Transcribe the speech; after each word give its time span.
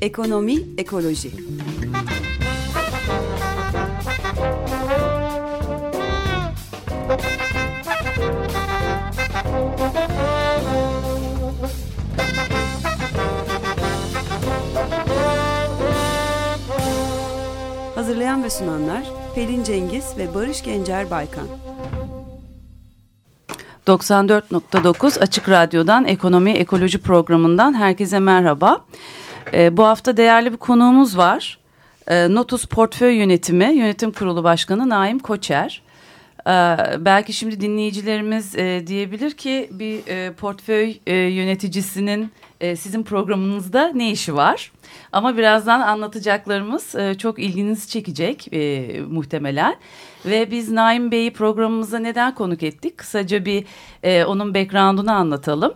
Ekonomi, 0.00 0.58
ekoloji. 0.78 1.30
Hazırlayan 17.94 18.44
ve 18.44 18.50
sunanlar 18.50 19.04
Pelin 19.34 19.64
Cengiz 19.64 20.16
ve 20.18 20.34
Barış 20.34 20.62
Gencer 20.62 21.10
Baykan. 21.10 21.69
94.9 23.86 25.20
Açık 25.20 25.48
Radyo'dan 25.48 26.04
Ekonomi 26.04 26.50
Ekoloji 26.50 26.98
programından 26.98 27.74
herkese 27.74 28.18
merhaba. 28.18 28.80
E, 29.52 29.76
bu 29.76 29.84
hafta 29.84 30.16
değerli 30.16 30.52
bir 30.52 30.56
konuğumuz 30.56 31.16
var. 31.16 31.58
E, 32.06 32.34
Notus 32.34 32.64
Portföy 32.64 33.14
Yönetimi 33.14 33.64
Yönetim 33.64 34.12
Kurulu 34.12 34.44
Başkanı 34.44 34.88
Naim 34.88 35.18
Koçer. 35.18 35.82
E, 36.50 36.76
belki 37.04 37.32
şimdi 37.32 37.60
dinleyicilerimiz 37.60 38.56
e, 38.56 38.86
diyebilir 38.86 39.30
ki 39.30 39.68
bir 39.72 40.06
e, 40.06 40.32
portföy 40.32 40.96
e, 41.06 41.14
yöneticisinin 41.14 42.32
e, 42.60 42.76
sizin 42.76 43.02
programınızda 43.02 43.92
ne 43.94 44.10
işi 44.10 44.36
var? 44.36 44.72
Ama 45.12 45.36
birazdan 45.36 45.80
anlatacaklarımız 45.80 46.94
e, 46.94 47.14
çok 47.14 47.38
ilginizi 47.38 47.88
çekecek 47.88 48.52
e, 48.52 48.90
muhtemelen. 49.00 49.76
Ve 50.26 50.50
biz 50.50 50.70
Naim 50.70 51.10
Bey'i 51.10 51.32
programımıza 51.32 51.98
neden 51.98 52.34
konuk 52.34 52.62
ettik? 52.62 52.98
Kısaca 52.98 53.44
bir 53.44 53.64
e, 54.02 54.24
onun 54.24 54.54
background'unu 54.54 55.12
anlatalım. 55.12 55.74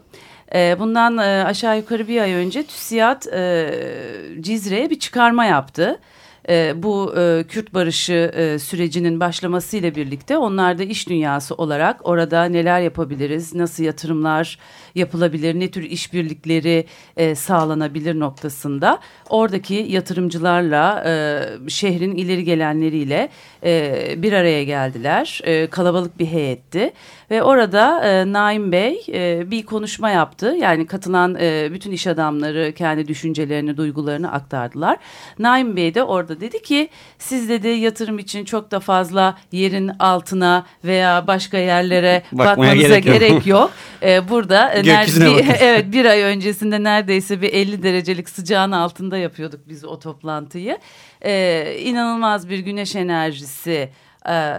E, 0.55 0.77
bundan 0.79 1.19
e, 1.19 1.45
aşağı 1.45 1.77
yukarı 1.77 2.09
bir 2.09 2.21
ay 2.21 2.33
önce 2.33 2.63
TÜSİAD 2.63 3.23
e, 3.33 4.43
Cizre'ye 4.43 4.91
bir 4.91 4.99
çıkarma 4.99 5.45
yaptı. 5.45 6.01
E, 6.49 6.83
bu 6.83 7.15
e, 7.17 7.45
Kürt 7.49 7.75
barışı 7.75 8.13
e, 8.35 8.59
sürecinin 8.59 9.21
başlamasıyla 9.21 9.95
birlikte 9.95 10.39
onlar 10.39 10.79
da 10.79 10.83
iş 10.83 11.09
dünyası 11.09 11.55
olarak 11.55 12.09
orada 12.09 12.45
neler 12.45 12.81
yapabiliriz, 12.81 13.55
nasıl 13.55 13.85
yatırımlar 13.85 14.59
yapılabilir, 14.95 15.61
ne 15.61 15.71
tür 15.71 15.83
işbirlikleri 15.83 16.87
e, 17.17 17.35
sağlanabilir 17.35 18.21
noktasında 18.21 18.99
oradaki 19.29 19.75
yatırımcılarla 19.75 21.05
e, 21.07 21.71
şehrin 21.71 22.17
ileri 22.17 22.45
gelenleriyle 22.45 23.29
e, 23.65 24.15
bir 24.17 24.33
araya 24.33 24.65
geldiler. 24.65 25.41
E, 25.45 25.67
kalabalık 25.67 26.19
bir 26.19 26.27
heyetti 26.27 26.93
ve 27.31 27.43
orada 27.43 28.05
e, 28.05 28.33
Naim 28.33 28.73
Bey 28.73 29.07
e, 29.13 29.51
bir 29.51 29.67
konuşma 29.67 30.11
yaptı. 30.11 30.57
Yani 30.61 30.87
katılan 30.87 31.37
e, 31.41 31.69
bütün 31.73 31.93
iş 31.93 32.07
adamları 32.07 32.73
kendi 32.73 33.09
düşüncelerini, 33.09 33.77
duygularını 33.77 34.33
aktardılar. 34.33 34.97
Naim 35.39 35.77
Bey 35.77 35.95
de 35.95 36.03
orada 36.03 36.41
dedi 36.41 36.63
ki 36.63 36.89
siz 37.19 37.49
dedi 37.49 37.69
yatırım 37.69 38.19
için 38.19 38.45
çok 38.45 38.71
da 38.71 38.81
fazla 38.81 39.39
yerin 39.53 39.89
altına 39.99 40.67
veya 40.85 41.27
başka 41.27 41.59
yerlere 41.59 42.23
bakmanıza 42.33 42.99
gerek 42.99 43.07
yok. 43.07 43.15
Gerek 43.15 43.47
yok. 43.47 43.71
E, 44.03 44.29
burada 44.29 44.84
e, 44.87 45.39
bir, 45.39 45.55
evet 45.61 45.93
bir 45.93 46.05
ay 46.05 46.23
öncesinde 46.23 46.83
neredeyse 46.83 47.43
bir 47.43 47.53
50 47.53 47.83
derecelik 47.83 48.29
sıcağın 48.29 48.73
altında 48.73 49.19
yapıyorduk 49.19 49.61
biz 49.69 49.85
o 49.85 49.99
toplantıyı. 49.99 50.79
E, 51.25 51.77
inanılmaz 51.81 52.49
bir 52.49 52.59
güneş 52.59 52.97
enerjisi 52.97 53.91
e, 54.29 54.57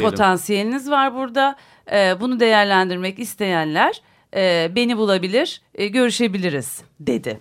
potansiyeliniz 0.00 0.90
var 0.90 1.14
burada. 1.14 1.56
E, 1.92 2.20
bunu 2.20 2.40
değerlendirmek 2.40 3.18
isteyenler 3.18 4.00
e, 4.36 4.70
beni 4.76 4.96
bulabilir, 4.96 5.62
e, 5.74 5.86
görüşebiliriz 5.86 6.82
dedi. 7.00 7.40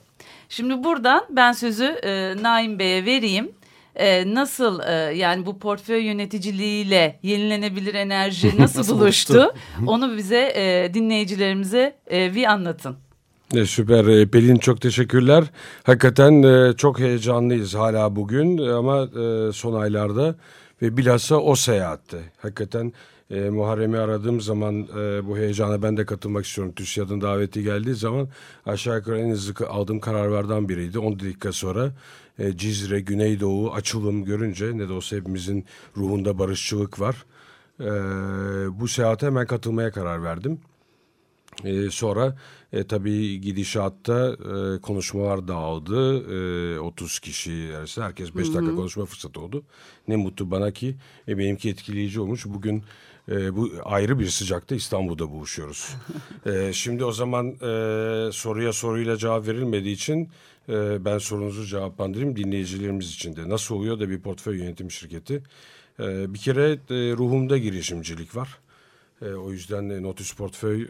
Şimdi 0.49 0.83
buradan 0.83 1.25
ben 1.29 1.51
sözü 1.51 1.85
e, 1.85 2.33
Naim 2.41 2.79
Bey'e 2.79 3.05
vereyim. 3.05 3.51
E, 3.95 4.33
nasıl 4.33 4.79
e, 4.79 4.91
yani 5.15 5.45
bu 5.45 5.59
portföy 5.59 6.03
yöneticiliğiyle 6.03 7.19
yenilenebilir 7.23 7.93
enerji 7.93 8.47
nasıl, 8.57 8.79
nasıl 8.79 8.99
buluştu? 8.99 9.53
Onu 9.87 10.17
bize 10.17 10.53
e, 10.55 10.93
dinleyicilerimize 10.93 11.95
e, 12.11 12.35
bir 12.35 12.43
anlatın. 12.43 12.95
E, 13.53 13.65
süper 13.65 14.27
Pelin 14.27 14.55
çok 14.55 14.81
teşekkürler. 14.81 15.43
Hakikaten 15.83 16.43
e, 16.43 16.73
çok 16.73 16.99
heyecanlıyız 16.99 17.75
hala 17.75 18.15
bugün 18.15 18.57
ama 18.57 19.01
e, 19.03 19.51
son 19.51 19.81
aylarda 19.81 20.35
ve 20.81 20.97
bilhassa 20.97 21.35
o 21.35 21.55
seyahatte. 21.55 22.17
Hakikaten 22.41 22.93
e, 23.29 23.49
Muharrem'i 23.49 23.97
aradığım 23.97 24.41
zaman 24.41 24.87
e, 24.97 25.27
bu 25.27 25.37
heyecana 25.37 25.81
ben 25.81 25.97
de 25.97 26.05
katılmak 26.05 26.45
istiyorum. 26.45 26.73
TÜSİAD'ın 26.73 27.21
daveti 27.21 27.63
geldiği 27.63 27.95
zaman 27.95 28.29
aşağı 28.65 28.97
yukarı 28.97 29.19
en 29.19 29.29
hızlı 29.29 29.67
aldığım 29.67 29.99
kararlardan 29.99 30.69
biriydi. 30.69 30.99
10 30.99 31.19
dakika 31.19 31.51
sonra 31.51 31.93
e, 32.39 32.57
Cizre, 32.57 32.99
Güneydoğu, 32.99 33.73
açılım 33.73 34.25
görünce 34.25 34.77
ne 34.77 34.89
de 34.89 34.93
olsa 34.93 35.15
hepimizin 35.15 35.65
ruhunda 35.97 36.39
barışçılık 36.39 36.99
var. 36.99 37.25
E, 37.79 37.85
bu 38.79 38.87
seyahate 38.87 39.25
hemen 39.25 39.47
katılmaya 39.47 39.91
karar 39.91 40.23
verdim. 40.23 40.59
E, 41.63 41.89
sonra 41.89 42.37
e, 42.73 42.87
tabii 42.87 43.41
gidişatta 43.41 44.29
e, 44.33 44.81
konuşmalar 44.81 45.47
dağıldı. 45.47 46.23
E, 46.75 46.79
30 46.79 47.19
kişi 47.19 47.71
arasında 47.77 48.05
herkes 48.05 48.35
5 48.35 48.53
dakika 48.53 48.75
konuşma 48.75 49.05
fırsatı 49.05 49.41
oldu. 49.41 49.63
Ne 50.07 50.15
mutlu 50.15 50.51
bana 50.51 50.71
ki 50.71 50.95
e, 51.27 51.37
benimki 51.37 51.69
etkileyici 51.69 52.19
olmuş. 52.19 52.45
Bugün 52.45 52.83
e, 53.31 53.55
bu 53.55 53.71
ayrı 53.83 54.19
bir 54.19 54.27
sıcakta 54.27 54.75
İstanbul'da 54.75 55.31
buluşuyoruz. 55.31 55.95
e, 56.45 56.73
şimdi 56.73 57.05
o 57.05 57.11
zaman 57.11 57.47
e, 57.47 58.31
soruya 58.31 58.73
soruyla 58.73 59.17
cevap 59.17 59.47
verilmediği 59.47 59.95
için 59.95 60.29
e, 60.69 61.05
ben 61.05 61.17
sorunuzu 61.17 61.65
cevaplandırayım 61.65 62.35
dinleyicilerimiz 62.35 63.09
için 63.13 63.35
de. 63.35 63.49
Nasıl 63.49 63.75
oluyor 63.75 63.99
da 63.99 64.09
bir 64.09 64.19
portföy 64.19 64.57
yönetim 64.57 64.91
şirketi? 64.91 65.43
E, 65.99 66.33
bir 66.33 66.39
kere 66.39 66.71
e, 66.71 66.77
ruhumda 67.17 67.57
girişimcilik 67.57 68.35
var. 68.35 68.59
E, 69.21 69.25
o 69.25 69.51
yüzden 69.51 69.89
e, 69.89 70.03
Notus 70.03 70.33
Portföy 70.33 70.81
e, 70.81 70.87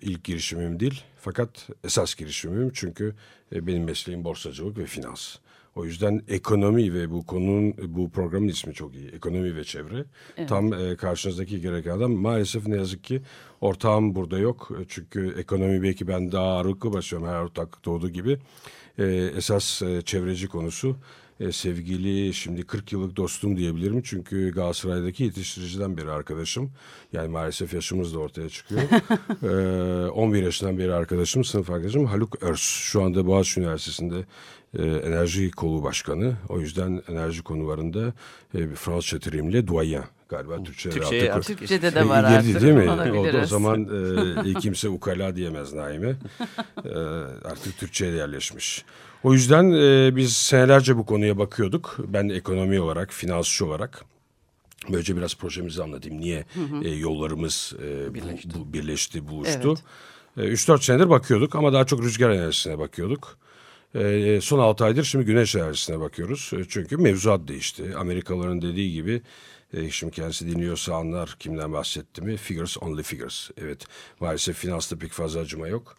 ilk 0.00 0.24
girişimim 0.24 0.80
değil. 0.80 1.02
Fakat 1.20 1.68
esas 1.84 2.14
girişimim 2.14 2.70
çünkü 2.74 3.14
e, 3.54 3.66
benim 3.66 3.84
mesleğim 3.84 4.24
borsacılık 4.24 4.78
ve 4.78 4.86
finans. 4.86 5.36
O 5.78 5.84
yüzden 5.84 6.22
ekonomi 6.28 6.94
ve 6.94 7.10
bu 7.10 7.26
konunun 7.26 7.74
bu 7.88 8.10
programın 8.10 8.48
ismi 8.48 8.74
çok 8.74 8.94
iyi. 8.94 9.08
Ekonomi 9.08 9.56
ve 9.56 9.64
çevre. 9.64 10.04
Evet. 10.36 10.48
Tam 10.48 10.72
e, 10.72 10.96
karşınızdaki 10.96 11.60
gereken 11.60 11.90
adam. 11.90 12.12
Maalesef 12.12 12.66
ne 12.66 12.76
yazık 12.76 13.04
ki 13.04 13.22
ortağım 13.60 14.14
burada 14.14 14.38
yok. 14.38 14.70
E, 14.80 14.84
çünkü 14.88 15.34
ekonomi 15.38 15.82
belki 15.82 16.08
ben 16.08 16.32
daha 16.32 16.44
ağırlıklı 16.44 16.92
basıyorum 16.92 17.28
her 17.28 17.42
ortak 17.42 17.84
doğduğu 17.84 18.10
gibi. 18.10 18.38
E, 18.98 19.04
esas 19.36 19.82
e, 19.82 20.02
çevreci 20.02 20.48
konusu 20.48 20.96
e, 21.40 21.52
sevgili 21.52 22.34
şimdi 22.34 22.62
40 22.62 22.92
yıllık 22.92 23.16
dostum 23.16 23.56
diyebilirim. 23.56 24.02
Çünkü 24.02 24.52
Galatasaray'daki 24.52 25.24
yetiştiriciden 25.24 25.96
beri 25.96 26.10
arkadaşım. 26.10 26.70
Yani 27.12 27.28
maalesef 27.28 27.74
yaşımız 27.74 28.14
da 28.14 28.18
ortaya 28.18 28.48
çıkıyor. 28.48 28.82
e, 30.06 30.10
11 30.10 30.42
yaşından 30.42 30.78
beri 30.78 30.94
arkadaşım, 30.94 31.44
sınıf 31.44 31.70
arkadaşım 31.70 32.06
Haluk 32.06 32.42
Örs. 32.42 32.60
Şu 32.60 33.02
anda 33.02 33.26
Boğaziçi 33.26 33.60
Üniversitesi'nde 33.60 34.24
e, 34.78 34.82
enerji 34.82 35.50
kolu 35.50 35.82
başkanı. 35.82 36.36
O 36.48 36.60
yüzden 36.60 37.02
enerji 37.08 37.42
konularında 37.42 38.12
e, 38.54 38.68
Fransızca 38.68 39.18
terimle 39.18 39.66
duayen 39.66 40.04
galiba 40.28 40.62
Türkçe 40.62 40.90
Türkçe, 40.90 41.32
artık, 41.32 41.58
Türkçe'de 41.58 41.94
de 41.94 42.08
var 42.08 42.24
artık. 42.24 42.60
Değil 42.60 42.74
mi? 42.74 42.90
O, 42.90 43.42
o 43.42 43.44
zaman 43.44 43.88
e, 44.46 44.54
kimse 44.60 44.88
ukala 44.88 45.36
diyemez 45.36 45.72
Naime. 45.72 46.16
e, 46.84 46.98
artık 47.44 47.78
Türkçe'ye 47.78 48.12
yerleşmiş. 48.12 48.84
O 49.22 49.32
yüzden 49.32 49.72
e, 49.72 50.16
biz 50.16 50.36
senelerce 50.36 50.96
bu 50.96 51.06
konuya 51.06 51.38
bakıyorduk. 51.38 51.96
Ben 51.98 52.28
ekonomi 52.28 52.80
olarak, 52.80 53.12
finansçı 53.12 53.66
olarak. 53.66 54.04
Böylece 54.88 55.16
biraz 55.16 55.34
projemizi 55.34 55.82
anlatayım. 55.82 56.20
Niye 56.20 56.44
hı 56.54 56.60
hı. 56.60 56.84
E, 56.84 56.90
yollarımız 56.90 57.74
e, 57.82 58.14
birleşti. 58.14 58.48
Bu, 58.54 58.72
birleşti, 58.72 59.28
buluştu. 59.28 59.74
Evet. 60.36 60.50
E, 60.50 60.52
3-4 60.52 60.84
senedir 60.84 61.10
bakıyorduk 61.10 61.54
ama 61.54 61.72
daha 61.72 61.84
çok 61.84 62.02
rüzgar 62.02 62.30
enerjisine 62.30 62.78
bakıyorduk. 62.78 63.38
E, 63.94 64.38
son 64.42 64.58
6 64.58 64.84
aydır 64.84 65.04
şimdi 65.04 65.24
güneş 65.24 65.54
enerjisine 65.54 66.00
bakıyoruz. 66.00 66.50
E, 66.56 66.64
çünkü 66.68 66.96
mevzuat 66.96 67.48
değişti. 67.48 67.94
Amerikalıların 67.96 68.62
dediği 68.62 68.92
gibi 68.92 69.22
e, 69.74 69.90
şimdi 69.90 70.12
kendisi 70.12 70.50
dinliyorsa 70.50 70.94
anlar 70.94 71.36
kimden 71.38 71.72
bahsettiğimi. 71.72 72.36
Figures 72.36 72.76
only 72.82 73.02
figures. 73.02 73.50
Evet 73.62 73.86
maalesef 74.20 74.56
finansta 74.56 74.98
pek 74.98 75.12
fazla 75.12 75.40
acıma 75.40 75.68
yok. 75.68 75.96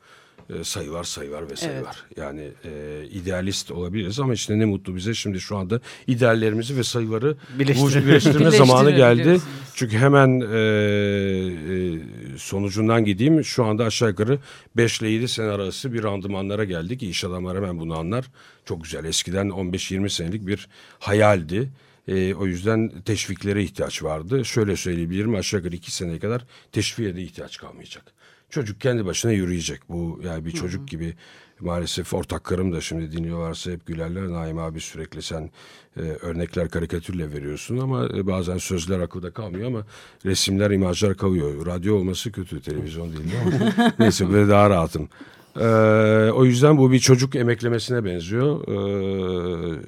E, 0.50 0.64
sayılar 0.64 1.04
sayılar 1.04 1.50
ve 1.50 1.56
sayılar. 1.56 2.06
Evet. 2.08 2.18
Yani 2.18 2.52
e, 2.66 3.04
idealist 3.12 3.72
olabiliriz 3.72 4.20
ama 4.20 4.34
işte 4.34 4.60
ne 4.60 4.66
mutlu 4.66 4.96
bize 4.96 5.14
şimdi 5.14 5.40
şu 5.40 5.58
anda 5.58 5.82
ideallerimizi 6.08 6.78
ve 6.78 6.84
sayıları 6.84 7.38
Birleştir 7.60 8.06
birleştirme 8.06 8.52
zamanı 8.58 8.92
geldi. 8.92 9.42
Çünkü 9.76 9.98
hemen 9.98 10.42
e, 10.42 10.46
e, 10.56 12.00
sonucundan 12.38 13.06
gideyim. 13.06 13.44
Şu 13.44 13.66
anda 13.66 13.86
aşağı 13.86 14.10
yukarı 14.10 14.40
5 14.78 15.02
ile 15.02 15.10
7 15.10 15.28
sene 15.28 15.50
arası 15.50 15.94
bir 15.94 16.04
randımanlara 16.04 16.64
geldik. 16.64 17.04
İş 17.04 17.24
adamları 17.24 17.58
hemen 17.58 17.80
bunu 17.80 18.00
anlar. 18.00 18.26
Çok 18.66 18.84
güzel. 18.84 19.06
Eskiden 19.06 19.48
15-20 19.48 20.10
senelik 20.10 20.48
bir 20.48 20.68
hayaldi. 21.00 21.70
E, 22.08 22.34
o 22.34 22.46
yüzden 22.46 23.02
teşviklere 23.06 23.64
ihtiyaç 23.64 24.04
vardı. 24.04 24.46
Şöyle 24.46 24.76
söyleyebilirim 24.76 25.36
aşağı 25.36 25.60
yukarı 25.60 25.76
iki 25.76 25.92
seneye 25.92 26.20
kadar 26.20 26.46
teşviğe 26.72 27.16
de 27.16 27.22
ihtiyaç 27.22 27.58
kalmayacak. 27.58 28.04
Çocuk 28.50 28.82
kendi 28.82 29.06
başına 29.06 29.32
yürüyecek. 29.32 29.82
Bu 29.90 30.22
yani 30.24 30.46
bir 30.46 30.52
çocuk 30.52 30.88
gibi 30.88 31.16
maalesef 31.60 32.14
ortaklarım 32.14 32.74
da 32.74 32.82
şimdi 32.82 33.12
dinliyorlarsa 33.12 33.72
hep 33.72 33.86
gülerler. 33.86 34.30
Naim 34.30 34.58
abi 34.58 34.80
sürekli 34.80 35.22
sen 35.22 35.50
e, 35.98 36.02
örnekler 36.02 36.70
karikatürle 36.70 37.34
veriyorsun 37.34 37.78
ama 37.78 38.06
e, 38.06 38.28
bazen 38.28 38.58
sözler 38.58 39.00
akılda 39.00 39.32
kalmıyor 39.32 39.68
ama 39.68 39.86
resimler, 40.26 40.72
imajlar 40.72 41.18
kalıyor. 41.18 41.66
Radyo 41.66 41.96
olması 41.96 42.32
kötü, 42.32 42.62
televizyon 42.62 43.14
değil 43.14 43.30
ama 43.42 43.94
neyse 44.00 44.30
böyle 44.30 44.50
daha 44.50 44.70
rahatım. 44.70 45.10
Ee, 45.56 46.32
o 46.32 46.46
yüzden 46.46 46.78
bu 46.78 46.92
bir 46.92 47.00
çocuk 47.00 47.36
emeklemesine 47.36 48.06
benziyor. 48.06 48.68
Ee, 48.68 49.82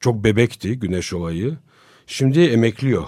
çok 0.00 0.24
bebekti 0.24 0.78
güneş 0.78 1.12
olayı. 1.12 1.56
Şimdi 2.06 2.40
emekliyor. 2.40 3.04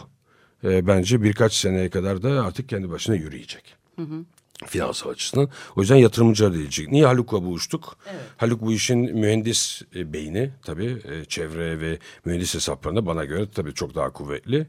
Ee, 0.65 0.87
bence 0.87 1.23
birkaç 1.23 1.53
seneye 1.53 1.91
kadar 1.91 2.23
da 2.23 2.45
artık 2.45 2.69
kendi 2.69 2.91
başına 2.91 3.15
yürüyecek. 3.15 3.77
Hı 3.97 4.03
hı 4.03 4.25
finansal 4.67 5.11
açısından. 5.11 5.49
O 5.77 5.81
yüzden 5.81 5.97
yatırımcılar 5.97 6.55
diyecek. 6.55 6.93
Niye 6.93 7.07
Haluk'la 7.07 7.45
buluştuk? 7.45 7.97
Evet. 8.11 8.21
Haluk 8.37 8.61
bu 8.61 8.73
işin 8.73 8.99
mühendis 8.99 9.83
e, 9.97 10.13
beyni 10.13 10.51
tabii 10.63 11.03
e, 11.05 11.25
çevre 11.25 11.81
ve 11.81 11.99
mühendis 12.25 12.55
hesaplarında 12.55 13.07
bana 13.07 13.25
göre 13.25 13.47
tabii 13.55 13.75
çok 13.75 13.95
daha 13.95 14.11
kuvvetli. 14.11 14.67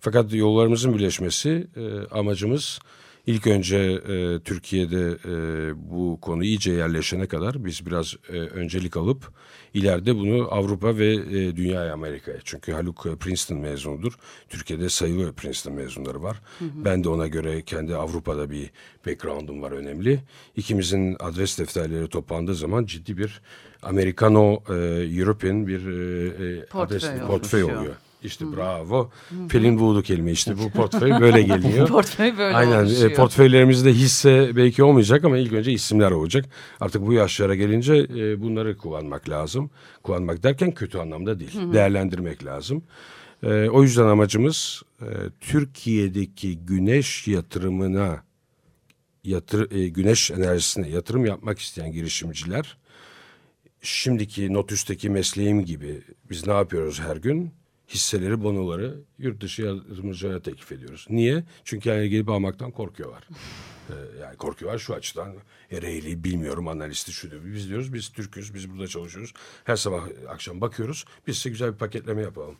Fakat 0.00 0.32
yollarımızın 0.32 0.94
birleşmesi 0.94 1.66
e, 1.76 2.14
amacımız 2.14 2.78
İlk 3.26 3.46
önce 3.46 3.76
e, 3.78 4.40
Türkiye'de 4.40 5.18
e, 5.24 5.90
bu 5.90 6.18
konu 6.20 6.44
iyice 6.44 6.72
yerleşene 6.72 7.26
kadar 7.26 7.64
biz 7.64 7.86
biraz 7.86 8.14
e, 8.28 8.32
öncelik 8.32 8.96
alıp 8.96 9.32
ileride 9.74 10.16
bunu 10.16 10.48
Avrupa 10.50 10.98
ve 10.98 11.14
e, 11.14 11.56
dünyaya 11.56 11.92
Amerika'ya. 11.92 12.38
Çünkü 12.44 12.72
Haluk 12.72 13.06
e, 13.06 13.16
Princeton 13.16 13.58
mezunudur. 13.58 14.18
Türkiye'de 14.48 14.88
sayılı 14.88 15.32
Princeton 15.32 15.72
mezunları 15.72 16.22
var. 16.22 16.42
Hı 16.58 16.64
hı. 16.64 16.84
Ben 16.84 17.04
de 17.04 17.08
ona 17.08 17.26
göre 17.26 17.62
kendi 17.62 17.96
Avrupa'da 17.96 18.50
bir 18.50 18.70
background'um 19.06 19.62
var 19.62 19.72
önemli. 19.72 20.20
İkimizin 20.56 21.16
adres 21.20 21.58
defterleri 21.58 22.08
toplandığı 22.08 22.54
zaman 22.54 22.84
ciddi 22.84 23.18
bir 23.18 23.40
Americano 23.82 24.62
e, 24.68 24.74
European 25.18 25.66
bir 25.66 25.86
e, 25.86 26.60
e 26.60 26.66
portföy 26.66 26.96
adres 26.98 27.26
portföy 27.26 27.64
oluyor. 27.64 27.94
İşte 28.26 28.44
Hı. 28.44 28.56
bravo. 28.56 29.10
Hı. 29.28 29.48
Pelin 29.48 29.70
Wood'u 29.70 30.02
kelime 30.02 30.32
işte 30.32 30.58
bu 30.58 30.70
portföy 30.70 31.10
böyle 31.20 31.42
geliyor. 31.42 31.88
portföy 31.96 32.38
böyle 32.38 32.56
Aynen. 32.56 32.84
oluşuyor. 32.84 33.10
E, 33.10 33.14
portföylerimizde 33.14 33.92
hisse 33.92 34.56
belki 34.56 34.82
olmayacak 34.82 35.24
ama 35.24 35.38
ilk 35.38 35.52
önce 35.52 35.72
isimler 35.72 36.10
olacak. 36.10 36.44
Artık 36.80 37.06
bu 37.06 37.12
yaşlara 37.12 37.54
gelince 37.54 37.94
e, 37.94 38.40
bunları 38.40 38.76
kullanmak 38.76 39.28
lazım. 39.28 39.70
Kullanmak 40.02 40.42
derken 40.42 40.72
kötü 40.72 40.98
anlamda 40.98 41.38
değil. 41.38 41.60
Hı. 41.60 41.72
Değerlendirmek 41.72 42.44
lazım. 42.44 42.82
E, 43.42 43.68
o 43.68 43.82
yüzden 43.82 44.06
amacımız 44.06 44.82
e, 45.00 45.06
Türkiye'deki 45.40 46.58
güneş 46.58 47.28
yatırımına 47.28 48.22
yatır, 49.24 49.70
e, 49.70 49.88
güneş 49.88 50.30
enerjisine 50.30 50.88
yatırım 50.88 51.26
yapmak 51.26 51.58
isteyen 51.58 51.92
girişimciler 51.92 52.76
şimdiki 53.86 54.52
Notüs'teki 54.52 55.10
mesleğim 55.10 55.64
gibi 55.64 56.02
biz 56.30 56.46
ne 56.46 56.52
yapıyoruz 56.52 57.00
her 57.00 57.16
gün? 57.16 57.50
Hisseleri, 57.88 58.42
bonoları 58.42 59.00
yurt 59.18 59.40
dışı 59.40 59.62
yatırımcılara 59.62 60.42
teklif 60.42 60.72
ediyoruz. 60.72 61.06
Niye? 61.10 61.44
Çünkü 61.64 61.88
yani 61.88 62.08
gelip 62.08 62.28
almaktan 62.28 62.70
korkuyorlar. 62.70 63.28
ee, 63.90 64.20
yani 64.20 64.36
korkuyorlar 64.36 64.78
şu 64.78 64.94
açıdan. 64.94 65.34
Ereğli 65.70 66.24
bilmiyorum 66.24 66.68
analisti 66.68 67.12
şu 67.12 67.30
diyor. 67.30 67.42
Biz 67.44 67.68
diyoruz 67.68 67.92
biz 67.92 68.08
Türk'üz, 68.08 68.54
biz 68.54 68.70
burada 68.70 68.86
çalışıyoruz. 68.86 69.32
Her 69.64 69.76
sabah 69.76 70.02
akşam 70.28 70.60
bakıyoruz. 70.60 71.04
Biz 71.26 71.36
size 71.36 71.50
güzel 71.50 71.72
bir 71.72 71.78
paketleme 71.78 72.22
yapalım. 72.22 72.56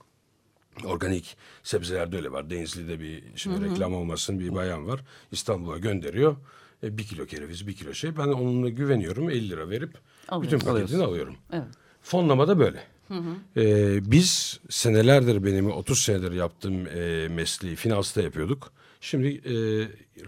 Organik 0.84 1.36
sebzelerde 1.62 2.16
öyle 2.16 2.32
var. 2.32 2.50
Denizli'de 2.50 3.00
bir 3.00 3.24
şimdi 3.36 3.56
hı 3.56 3.60
hı. 3.60 3.70
reklam 3.70 3.94
olmasın 3.94 4.40
bir 4.40 4.54
bayan 4.54 4.86
var. 4.86 5.04
İstanbul'a 5.32 5.78
gönderiyor. 5.78 6.36
E, 6.82 6.98
bir 6.98 7.04
kilo 7.04 7.26
kereviz, 7.26 7.66
bir 7.66 7.76
kilo 7.76 7.94
şey. 7.94 8.16
Ben 8.16 8.26
onunla 8.26 8.68
güveniyorum. 8.68 9.30
50 9.30 9.50
lira 9.50 9.70
verip 9.70 9.98
Alıyorsun. 10.28 10.60
bütün 10.60 10.72
paketini 10.72 11.02
alıyorum. 11.02 11.36
Evet. 11.52 11.66
Fonlama 12.02 12.48
da 12.48 12.58
böyle. 12.58 12.82
Hı 13.08 13.14
hı. 13.14 13.60
Ee, 13.60 14.10
biz 14.10 14.60
senelerdir 14.70 15.44
benim 15.44 15.70
30 15.70 15.98
senedir 15.98 16.32
yaptığım 16.32 16.86
e, 16.86 17.28
mesleği 17.28 17.76
finansta 17.76 18.22
yapıyorduk. 18.22 18.72
Şimdi 19.00 19.26
e, 19.28 19.54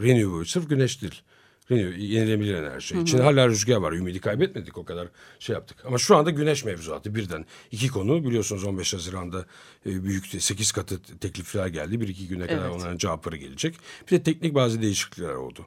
renewable 0.02 0.44
sırf 0.44 0.68
güneş 0.68 1.02
değil. 1.02 1.22
Renew, 1.70 2.02
yenilenebilir 2.02 2.54
enerji. 2.54 2.94
Hı 2.94 2.98
hı. 2.98 3.02
İçinde 3.02 3.22
hala 3.22 3.48
rüzgar 3.48 3.76
var. 3.76 3.92
Ümidi 3.92 4.20
kaybetmedik 4.20 4.78
o 4.78 4.84
kadar 4.84 5.08
şey 5.38 5.54
yaptık. 5.54 5.84
Ama 5.86 5.98
şu 5.98 6.16
anda 6.16 6.30
güneş 6.30 6.64
mevzuatı 6.64 7.14
birden. 7.14 7.44
iki 7.70 7.88
konu 7.88 8.24
biliyorsunuz 8.24 8.64
15 8.64 8.94
Haziran'da 8.94 9.46
e, 9.86 10.04
büyük 10.04 10.26
8 10.26 10.72
katı 10.72 11.18
teklifler 11.20 11.66
geldi. 11.66 12.00
Bir 12.00 12.08
iki 12.08 12.28
güne 12.28 12.46
kadar 12.46 12.64
evet. 12.64 12.76
onların 12.76 12.96
cevapları 12.98 13.36
gelecek. 13.36 13.74
Bir 14.06 14.16
de 14.16 14.22
teknik 14.22 14.54
bazı 14.54 14.82
değişiklikler 14.82 15.34
oldu. 15.34 15.66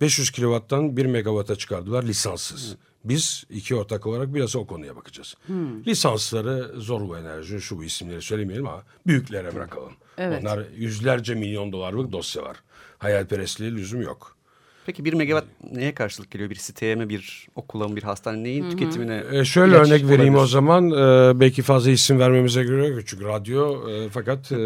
500 0.00 0.30
kilovattan 0.30 0.96
1 0.96 1.06
megawata 1.06 1.56
çıkardılar 1.56 2.02
lisanssız. 2.02 2.72
Hı. 2.72 2.76
Biz 3.08 3.44
iki 3.50 3.74
ortak 3.74 4.06
olarak 4.06 4.34
biraz 4.34 4.56
o 4.56 4.66
konuya 4.66 4.96
bakacağız. 4.96 5.34
Hmm. 5.46 5.84
Lisansları 5.84 6.80
Zorlu 6.80 7.18
Enerji 7.18 7.60
şu 7.60 7.78
bu 7.78 7.84
isimleri 7.84 8.22
söylemeyelim 8.22 8.66
ama 8.66 8.82
büyüklere 9.06 9.54
bırakalım. 9.54 9.92
Evet. 10.18 10.42
Onlar 10.42 10.64
yüzlerce 10.76 11.34
milyon 11.34 11.72
dolarlık 11.72 12.12
dosya 12.12 12.42
var. 12.42 12.56
Hayalperestliğe 12.98 13.72
lüzum 13.72 14.02
yok. 14.02 14.38
Peki 14.86 15.04
bir 15.04 15.12
megawatt 15.12 15.46
neye 15.72 15.94
karşılık 15.94 16.30
geliyor? 16.30 16.50
Bir 16.50 16.54
siteye 16.54 16.94
mi, 16.94 17.08
bir 17.08 17.48
okula 17.54 17.88
mı, 17.88 17.96
bir 17.96 18.02
hastane 18.02 18.44
neyin 18.44 18.62
Hı-hı. 18.62 18.70
tüketimine? 18.70 19.22
Ee, 19.32 19.44
şöyle 19.44 19.74
örnek 19.74 20.04
vereyim 20.08 20.34
olabilir. 20.34 20.44
o 20.44 20.46
zaman. 20.46 20.90
Ee, 20.90 21.40
belki 21.40 21.62
fazla 21.62 21.90
isim 21.90 22.18
vermemize 22.18 22.64
göre 22.64 23.02
çünkü 23.06 23.24
radyo 23.24 23.90
e, 23.90 24.08
fakat 24.08 24.52
e, 24.52 24.56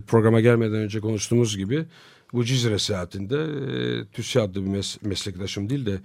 programa 0.00 0.40
gelmeden 0.40 0.76
önce 0.76 1.00
konuştuğumuz 1.00 1.56
gibi 1.56 1.84
bu 2.32 2.44
Cizre 2.44 2.78
seyahatinde 2.78 3.36
e, 3.36 4.04
TÜSİAD'lı 4.04 4.64
bir 4.64 4.70
mes 4.70 5.02
meslektaşım 5.02 5.70
değil 5.70 5.86
de 5.86 6.00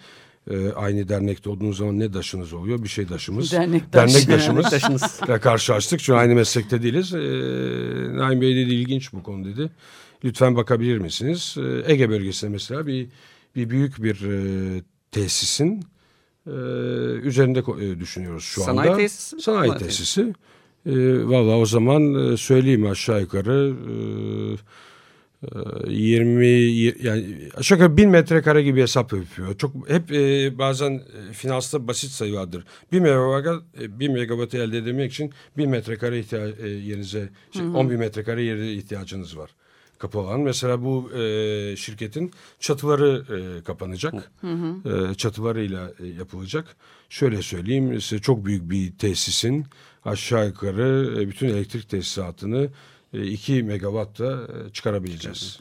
e, 0.51 0.71
aynı 0.71 1.09
dernekte 1.09 1.49
olduğunuz 1.49 1.77
zaman 1.77 1.99
ne 1.99 2.13
daşınız 2.13 2.53
oluyor? 2.53 2.83
Bir 2.83 2.87
şey 2.87 3.09
daşımız. 3.09 3.51
Dernek, 3.51 3.93
Dernek 3.93 4.29
daşımız. 4.29 4.71
Dernek 4.71 5.43
karşılaştık. 5.43 5.99
Çünkü 5.99 6.17
aynı 6.17 6.35
meslekte 6.35 6.81
değiliz. 6.81 7.13
E, 7.13 7.17
Naim 8.17 8.41
Bey 8.41 8.55
dedi 8.55 8.73
ilginç 8.73 9.13
bu 9.13 9.23
konu 9.23 9.45
dedi. 9.45 9.69
Lütfen 10.23 10.55
bakabilir 10.55 10.97
misiniz? 10.97 11.55
E, 11.57 11.91
Ege 11.93 12.09
bölgesinde 12.09 12.51
mesela 12.51 12.87
bir 12.87 13.07
bir 13.55 13.69
büyük 13.69 14.03
bir 14.03 14.21
e, 14.25 14.81
tesisin 15.11 15.83
e, 16.47 16.51
üzerinde 17.23 17.59
e, 17.59 17.99
düşünüyoruz 17.99 18.43
şu 18.43 18.61
anda. 18.61 18.73
Sanayi 18.83 18.97
tesisi? 18.97 19.39
Sanayi 19.39 19.77
tesisi. 19.77 20.33
E, 20.85 20.93
Valla 21.25 21.57
o 21.57 21.65
zaman 21.65 22.33
e, 22.33 22.37
söyleyeyim 22.37 22.85
aşağı 22.85 23.21
yukarı... 23.21 23.73
E, 23.91 23.95
20 25.87 26.45
yani 27.03 27.49
aşağı 27.55 27.77
yukarı 27.77 27.97
1000 27.97 28.09
metrekare 28.09 28.63
gibi 28.63 28.81
hesap 28.81 29.13
yapıyor. 29.13 29.57
Çok 29.57 29.89
hep 29.89 30.11
e, 30.11 30.57
bazen 30.57 30.91
e, 30.91 31.33
finansta 31.33 31.87
basit 31.87 32.11
sayı 32.11 32.33
vardır. 32.33 32.63
1 32.91 32.99
megawatt 32.99 33.63
e, 33.81 33.99
1 33.99 34.09
megawatt 34.09 34.55
elde 34.55 34.77
edemek 34.77 35.11
için 35.11 35.33
1000 35.57 35.69
metrekare 35.69 36.19
ihtiyaç 36.19 36.59
e, 36.59 36.67
yerinize 36.67 37.29
şey, 37.51 37.61
10 37.61 37.89
bin 37.89 37.99
metrekare 37.99 38.43
yere 38.43 38.73
ihtiyacınız 38.73 39.37
var. 39.37 39.49
Kapı 39.97 40.19
olan. 40.19 40.39
Mesela 40.39 40.83
bu 40.83 41.11
e, 41.13 41.75
şirketin 41.75 42.31
çatıları 42.59 43.25
e, 43.35 43.63
kapanacak. 43.63 44.31
Hı 44.41 44.47
hı. 44.47 45.09
E, 45.11 45.15
çatılarıyla 45.15 45.91
e, 45.99 46.07
yapılacak. 46.07 46.75
Şöyle 47.09 47.41
söyleyeyim 47.41 48.01
size 48.01 48.21
çok 48.21 48.45
büyük 48.45 48.69
bir 48.69 48.97
tesisin 48.97 49.65
aşağı 50.05 50.47
yukarı 50.47 51.21
e, 51.21 51.27
bütün 51.27 51.49
elektrik 51.49 51.89
tesisatını 51.89 52.69
2 53.23 53.63
megawatt 53.63 54.19
da 54.19 54.47
e, 54.67 54.69
çıkarabileceğiz. 54.69 55.59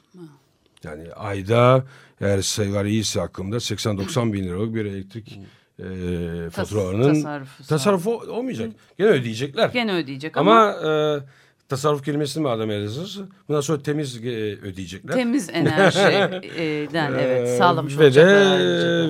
Yani 0.85 1.13
ayda 1.13 1.85
eğer 2.21 2.43
sayılar 2.43 2.85
iyiyse 2.85 3.21
aklımda 3.21 3.57
80-90 3.57 4.33
bin 4.33 4.45
liralık 4.45 4.75
bir 4.75 4.85
elektrik 4.85 5.39
e, 5.79 6.51
faturalarının 6.51 7.15
tasarrufu, 7.15 7.67
tasarrufu 7.67 8.11
olmayacak. 8.19 8.71
Gene 8.99 9.09
ödeyecekler. 9.09 9.69
Gene 9.69 9.95
ödeyecek 9.95 10.37
ama, 10.37 10.73
ama 10.73 10.91
e, 10.91 11.21
tasarruf 11.69 12.05
kelimesini 12.05 12.43
madem 12.43 12.71
yazırız 12.71 13.21
bundan 13.49 13.61
sonra 13.61 13.83
temiz 13.83 14.17
e, 14.17 14.31
ödeyecekler. 14.63 15.15
Temiz 15.15 15.49
enerjiden 15.53 17.13
evet 17.13 17.59
sağlamış 17.59 17.99
ve 17.99 18.15
de 18.15 18.27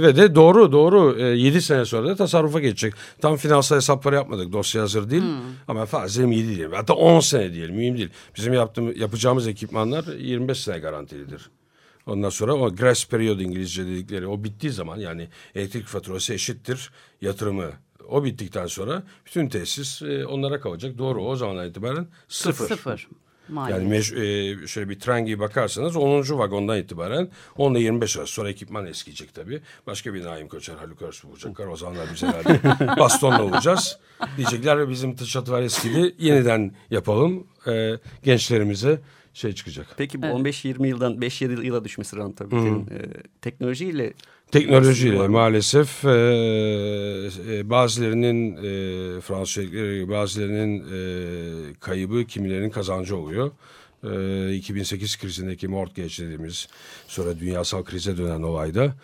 ve 0.03 0.17
de 0.17 0.35
doğru 0.35 0.73
doğru 0.73 1.21
e, 1.21 1.23
7 1.23 1.63
sene 1.63 1.85
sonra 1.85 2.09
da 2.09 2.17
tasarrufa 2.17 2.61
geçecek. 2.61 2.95
Tam 3.21 3.37
finansal 3.37 3.77
hesapları 3.77 4.15
yapmadık. 4.15 4.53
Dosya 4.53 4.83
hazır 4.83 5.11
değil. 5.11 5.23
Hmm. 5.23 5.41
Ama 5.69 5.87
fazla 5.87 6.23
7 6.23 6.49
diyelim. 6.49 6.73
Hatta 6.73 6.95
10 6.95 7.21
sene 7.21 7.53
diyelim. 7.53 7.77
Mühim 7.77 7.97
değil. 7.97 8.11
Bizim 8.37 8.53
yaptığımız 8.53 8.99
yapacağımız 8.99 9.49
ekipmanlar 9.49 10.05
25 10.19 10.61
sene 10.61 10.79
garantilidir. 10.79 11.51
Ondan 12.07 12.29
sonra 12.29 12.55
o 12.55 12.75
grace 12.75 13.07
period 13.11 13.41
İngilizce 13.41 13.87
dedikleri 13.87 14.27
o 14.27 14.45
bittiği 14.45 14.73
zaman 14.73 14.97
yani 14.97 15.29
elektrik 15.55 15.87
faturası 15.87 16.35
eşittir 16.35 16.91
yatırımı 17.21 17.71
o 18.09 18.25
bittikten 18.25 18.67
sonra 18.67 19.03
bütün 19.27 19.49
tesis 19.49 20.03
e, 20.03 20.27
onlara 20.27 20.61
kalacak. 20.61 20.99
Doğru 20.99 21.25
o 21.25 21.37
zamandan 21.37 21.69
itibaren 21.69 22.07
sıfır. 22.29 22.69
Sıfır. 22.69 23.09
Maliyet. 23.49 23.81
Yani 23.81 23.91
meş, 23.91 24.13
e, 24.13 24.67
şöyle 24.67 24.89
bir 24.89 25.01
tren 25.01 25.27
gibi 25.27 25.41
bakarsanız 25.41 25.97
10. 25.97 26.39
vagondan 26.39 26.79
itibaren 26.79 27.29
10 27.57 27.75
ile 27.75 27.81
25 27.81 28.17
arası. 28.17 28.33
Sonra 28.33 28.51
ekipman 28.51 28.87
eskiyecek 28.87 29.35
tabii. 29.35 29.61
Başka 29.87 30.15
bir 30.15 30.25
Naim 30.25 30.49
Koçer, 30.49 30.75
Haluk 30.75 31.03
Arsu 31.03 31.29
bulacaklar. 31.29 31.67
O 31.67 31.77
zamanlar 31.77 32.07
biz 32.15 32.23
herhalde 32.23 32.61
bastonla 33.01 33.43
olacağız. 33.43 33.99
Diyecekler 34.37 34.89
bizim 34.89 35.17
çatılar 35.17 35.63
eskidi. 35.63 36.15
Yeniden 36.19 36.75
yapalım. 36.91 37.47
E, 37.67 37.99
gençlerimize 38.23 39.01
şey 39.35 39.53
çıkacak. 39.53 39.87
Peki 39.97 40.23
bu 40.23 40.27
15-20 40.27 40.87
yıldan 40.87 41.13
5-7 41.15 41.65
yıla 41.65 41.85
düşmesi 41.85 42.17
rentabilitenin 42.17 42.87
e, 42.87 43.03
teknolojiyle 43.43 44.13
Teknolojiyle 44.53 45.29
maalesef 45.29 46.05
e, 46.05 46.09
e, 46.09 47.71
bazılarının 47.71 48.57
e, 48.57 49.21
Fransız 49.21 49.55
şirketleri, 49.55 50.09
bazılarının 50.09 50.79
e, 50.79 51.75
kaybı 51.81 52.25
kimilerinin 52.25 52.71
kazancı 52.71 53.17
oluyor. 53.17 53.51
E, 54.05 54.55
2008 54.55 55.19
krizindeki 55.19 55.69
mortgage 55.69 56.15
dediğimiz 56.19 56.69
sonra 57.09 57.41
dünyasal 57.41 57.85
krize 57.85 58.17
dönen 58.17 58.43
olayda 58.43 58.95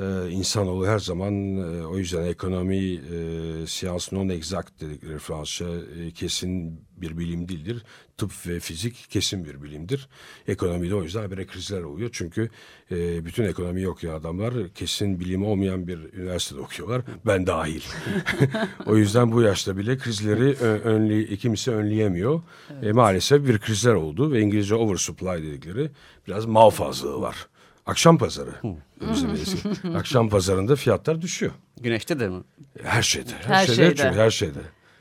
e, 0.00 0.30
insanoğlu 0.30 0.86
her 0.86 0.98
zaman 0.98 1.56
e, 1.56 1.86
o 1.86 1.98
yüzden 1.98 2.24
ekonomi 2.24 2.76
e, 2.76 3.66
science 3.66 4.04
non 4.12 4.28
exact 4.28 4.80
dedikleri 4.80 5.18
Fransızca 5.18 5.66
e, 6.00 6.10
kesin 6.10 6.80
bir 6.96 7.18
bilim 7.18 7.48
değildir. 7.48 7.84
Tıp 8.16 8.46
ve 8.46 8.60
fizik 8.60 9.06
kesin 9.10 9.44
bir 9.44 9.62
bilimdir. 9.62 10.08
Ekonomide 10.48 10.94
o 10.94 11.02
yüzden 11.02 11.20
habire 11.20 11.46
krizler 11.46 11.82
oluyor. 11.82 12.10
Çünkü 12.12 12.50
e, 12.90 13.24
bütün 13.24 13.44
ekonomi 13.44 13.88
okuyan 13.88 14.14
adamlar 14.14 14.54
kesin 14.74 15.20
bilimi 15.20 15.46
olmayan 15.46 15.86
bir 15.86 15.98
üniversitede 16.12 16.60
okuyorlar. 16.60 17.02
Ben 17.26 17.46
dahil. 17.46 17.82
o 18.86 18.96
yüzden 18.96 19.32
bu 19.32 19.42
yaşta 19.42 19.76
bile 19.76 19.98
krizleri 19.98 20.44
ö- 20.44 20.80
önley, 20.80 21.36
kimse 21.36 21.70
önleyemiyor. 21.70 22.42
E, 22.82 22.92
maalesef 22.92 23.46
bir 23.46 23.58
krizler 23.58 23.94
oldu 23.94 24.32
ve 24.32 24.40
İngilizce 24.40 24.74
oversupply 24.74 25.42
dedikleri 25.42 25.90
biraz 26.26 26.46
mal 26.46 26.70
fazlalığı 26.70 27.20
var. 27.20 27.48
Akşam 27.86 28.18
pazarı. 28.18 28.50
Bizim 29.12 29.30
eski. 29.34 29.68
Akşam 29.96 30.28
pazarında 30.28 30.76
fiyatlar 30.76 31.22
düşüyor. 31.22 31.52
güneşte 31.80 32.20
de 32.20 32.28
mi? 32.28 32.42
Her 32.82 33.02
şeyde. 33.02 33.30
Her, 33.42 33.54
Her 33.54 33.66
şeyde. 33.66 33.76
şeyde. 33.76 33.96
Çünkü 33.96 34.18
her 34.18 34.30
şeyde. 34.30 34.58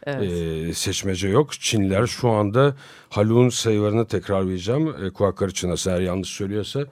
Ee, 0.07 0.73
seçmece 0.73 1.27
yok. 1.27 1.51
Çinliler 1.53 2.07
şu 2.07 2.29
anda 2.29 2.75
Haluk'un 3.09 3.49
sayılarını 3.49 4.07
tekrarlayacağım. 4.07 5.05
E, 5.05 5.09
Kuakkarı 5.09 5.53
çınası 5.53 5.89
eğer 5.89 5.99
yanlış 6.01 6.29
söylüyorsa 6.29 6.85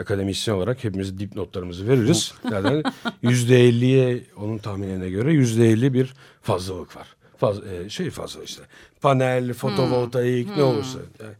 akademisyen 0.00 0.54
olarak 0.54 0.84
hepimiz 0.84 1.18
dipnotlarımızı 1.18 1.88
veririz. 1.88 2.34
Yani 2.52 2.82
yüzde 3.22 3.60
elliye 3.60 4.24
onun 4.36 4.58
tahminine 4.58 5.10
göre 5.10 5.32
yüzde 5.32 5.68
elli 5.68 5.94
bir 5.94 6.14
fazlalık 6.42 6.96
var. 6.96 7.16
Faz, 7.36 7.58
e, 7.66 7.88
şey 7.90 8.10
fazla 8.10 8.44
işte. 8.44 8.62
Panel, 9.00 9.52
fotovoltaik 9.52 10.56
ne 10.56 10.62
olursa. 10.62 10.98
Yani 11.22 11.34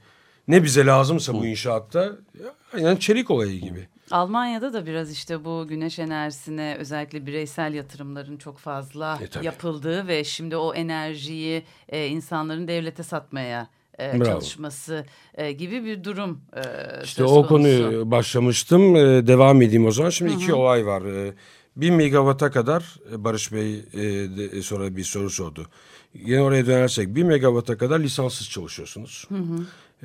ne 0.48 0.64
bize 0.64 0.86
lazımsa 0.86 1.34
bu 1.34 1.46
inşaatta 1.46 2.00
ya, 2.44 2.54
aynen 2.74 2.96
çelik 2.96 3.30
olayı 3.30 3.60
gibi. 3.60 3.88
Almanya'da 4.10 4.72
da 4.72 4.86
biraz 4.86 5.12
işte 5.12 5.44
bu 5.44 5.66
güneş 5.68 5.98
enerjisine 5.98 6.76
özellikle 6.78 7.26
bireysel 7.26 7.74
yatırımların 7.74 8.36
çok 8.36 8.58
fazla 8.58 9.18
E, 9.22 9.26
tabii. 9.26 9.46
yapıldığı 9.46 10.06
ve 10.08 10.24
şimdi 10.24 10.56
o 10.56 10.74
enerjiyi 10.74 11.62
e, 11.88 12.06
insanların 12.06 12.68
devlete 12.68 13.02
satmaya 13.02 13.68
e, 13.98 14.24
çalışması 14.24 15.06
e, 15.34 15.52
gibi 15.52 15.84
bir 15.84 16.04
durum 16.04 16.40
e, 16.56 16.62
İşte 17.04 17.24
o 17.24 17.46
konuyu 17.46 18.10
başlamıştım. 18.10 18.96
Ee, 18.96 19.26
devam 19.26 19.62
edeyim 19.62 19.86
o 19.86 19.90
zaman. 19.90 20.10
Şimdi 20.10 20.32
iki 20.32 20.54
olay 20.54 20.86
var. 20.86 21.02
Ee, 21.02 21.34
bir 21.76 21.90
megawata 21.90 22.50
kadar 22.50 22.94
e, 23.12 23.24
Barış 23.24 23.52
Bey 23.52 23.74
e, 23.92 23.98
de, 24.36 24.62
sonra 24.62 24.96
bir 24.96 25.04
soru 25.04 25.30
sordu. 25.30 25.66
Yine 26.14 26.42
oraya 26.42 26.66
dönersek 26.66 27.14
bir 27.14 27.22
megawata 27.22 27.78
kadar 27.78 28.00
lisanssız 28.00 28.50
çalışıyorsunuz. 28.50 29.28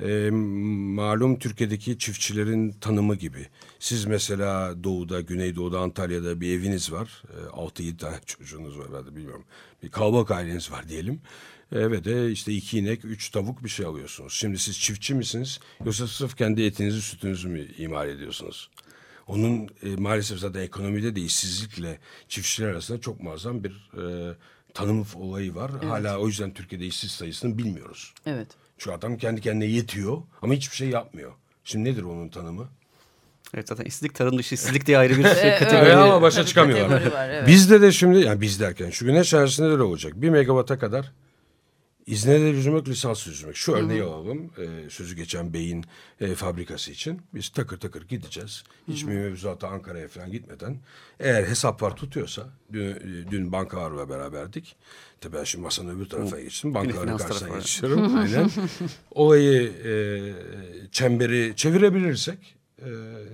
Ee, 0.02 0.30
malum 0.32 1.40
Türkiye'deki 1.40 1.98
çiftçilerin 1.98 2.72
tanımı 2.72 3.16
gibi. 3.16 3.48
Siz 3.80 4.06
mesela 4.06 4.84
doğuda, 4.84 5.22
güneydoğuda, 5.22 5.80
Antalya'da 5.80 6.42
bir 6.42 6.60
eviniz 6.60 6.92
var. 6.92 7.24
Ee, 7.30 7.48
6-7 7.48 7.98
tane 7.98 8.20
çocuğunuz 8.26 8.80
var 8.80 8.88
ben 8.94 9.06
de 9.06 9.16
bilmiyorum. 9.16 9.46
Bir 9.84 9.90
kalabalık 9.90 10.32
aileniz 10.32 10.72
var 10.72 10.90
diyelim. 10.90 11.22
Ee, 11.72 11.92
ve 11.92 12.04
de 12.04 12.32
işte 12.32 12.54
iki 12.54 12.80
inek, 12.80 13.06
üç 13.06 13.30
tavuk 13.30 13.64
bir 13.64 13.70
şey 13.70 13.86
alıyorsunuz. 13.86 14.34
Şimdi 14.34 14.60
siz 14.60 14.80
çiftçi 14.80 15.16
misiniz 15.16 15.60
yoksa 15.86 16.08
sırf 16.08 16.38
kendi 16.38 16.64
etinizi, 16.64 17.02
sütünüzü 17.02 17.48
mü 17.48 17.68
imal 17.78 18.10
ediyorsunuz? 18.10 18.70
Onun 19.28 19.70
e, 19.84 19.96
maalesef 19.96 20.40
zaten 20.40 20.62
ekonomide 20.62 21.16
de 21.16 21.22
işsizlikle 21.22 22.00
çiftçiler 22.28 22.68
arasında 22.68 23.02
çok 23.02 23.24
muazzam 23.24 23.64
bir 23.64 23.92
e, 23.98 24.36
tanım 24.74 25.06
olayı 25.16 25.56
var. 25.56 25.72
Hala 25.84 26.18
o 26.18 26.28
yüzden 26.28 26.54
Türkiye'de 26.54 26.86
işsiz 26.86 27.12
sayısını 27.12 27.58
bilmiyoruz. 27.58 28.14
Evet. 28.26 28.48
Şu 28.78 28.94
adam 28.94 29.18
kendi 29.18 29.42
kendine 29.42 29.66
yetiyor 29.66 30.18
ama 30.42 30.54
hiçbir 30.54 30.76
şey 30.76 30.90
yapmıyor. 30.90 31.32
Şimdi 31.64 31.90
nedir 31.90 32.04
onun 32.04 32.30
tanımı? 32.30 32.68
Evet 33.54 33.68
zaten 33.68 33.86
işsizlik 33.86 34.16
tarım 34.16 34.38
dışı 34.38 34.56
işsizlik 34.56 34.86
diye 34.86 34.98
ayrı 34.98 35.18
bir 35.18 35.24
şey, 35.42 35.58
kategori. 35.58 35.86
Evet, 35.86 35.96
ama 35.96 36.22
başa 36.22 36.46
çıkamıyorlar. 36.46 37.12
var, 37.12 37.30
evet. 37.30 37.48
Bizde 37.48 37.82
de 37.82 37.92
şimdi 37.92 38.20
yani 38.20 38.42
biz 38.42 38.60
derken 38.60 38.90
şu 38.90 39.06
güneş 39.06 39.34
enerjisinde 39.34 39.78
de 39.78 39.84
olacak. 39.84 40.14
Bir 40.16 40.30
megawata 40.30 40.80
kadar 40.80 41.12
izne 42.06 42.42
de 42.42 42.46
yüzmek, 42.46 42.88
lisans 42.88 43.28
yüzmek. 43.28 43.56
Şu 43.56 43.72
örneği 43.72 44.04
alalım. 44.04 44.52
E, 44.58 44.90
sözü 44.90 45.16
geçen 45.16 45.54
beyin 45.54 45.86
e, 46.22 46.36
fabrikası 46.36 46.92
için. 46.92 47.22
Biz 47.34 47.50
takır 47.50 47.80
takır 47.80 48.08
gideceğiz. 48.08 48.64
Hiç 48.88 49.04
mevzuata 49.04 49.68
Ankara'ya 49.68 50.08
falan 50.08 50.32
gitmeden. 50.32 50.80
Eğer 51.20 51.44
hesaplar 51.44 51.96
tutuyorsa, 51.96 52.50
dün, 52.74 52.96
dün 53.32 53.52
bankalarla 53.52 54.10
beraberdik. 54.10 54.76
Tabii 55.22 55.38
ben 55.38 55.44
şimdi 55.44 55.64
masanın 55.64 55.98
öbür 55.98 56.06
tarafa 56.06 56.42
geçtim. 56.42 56.74
Bankaların 56.74 57.18
karşısına 57.18 57.58
geçiyorum. 57.58 58.18
Aynen. 58.18 58.50
Olayı 59.12 59.72
e, 59.86 59.92
çemberi 60.92 61.54
çevirebilirsek 61.56 62.56
e, 62.80 62.86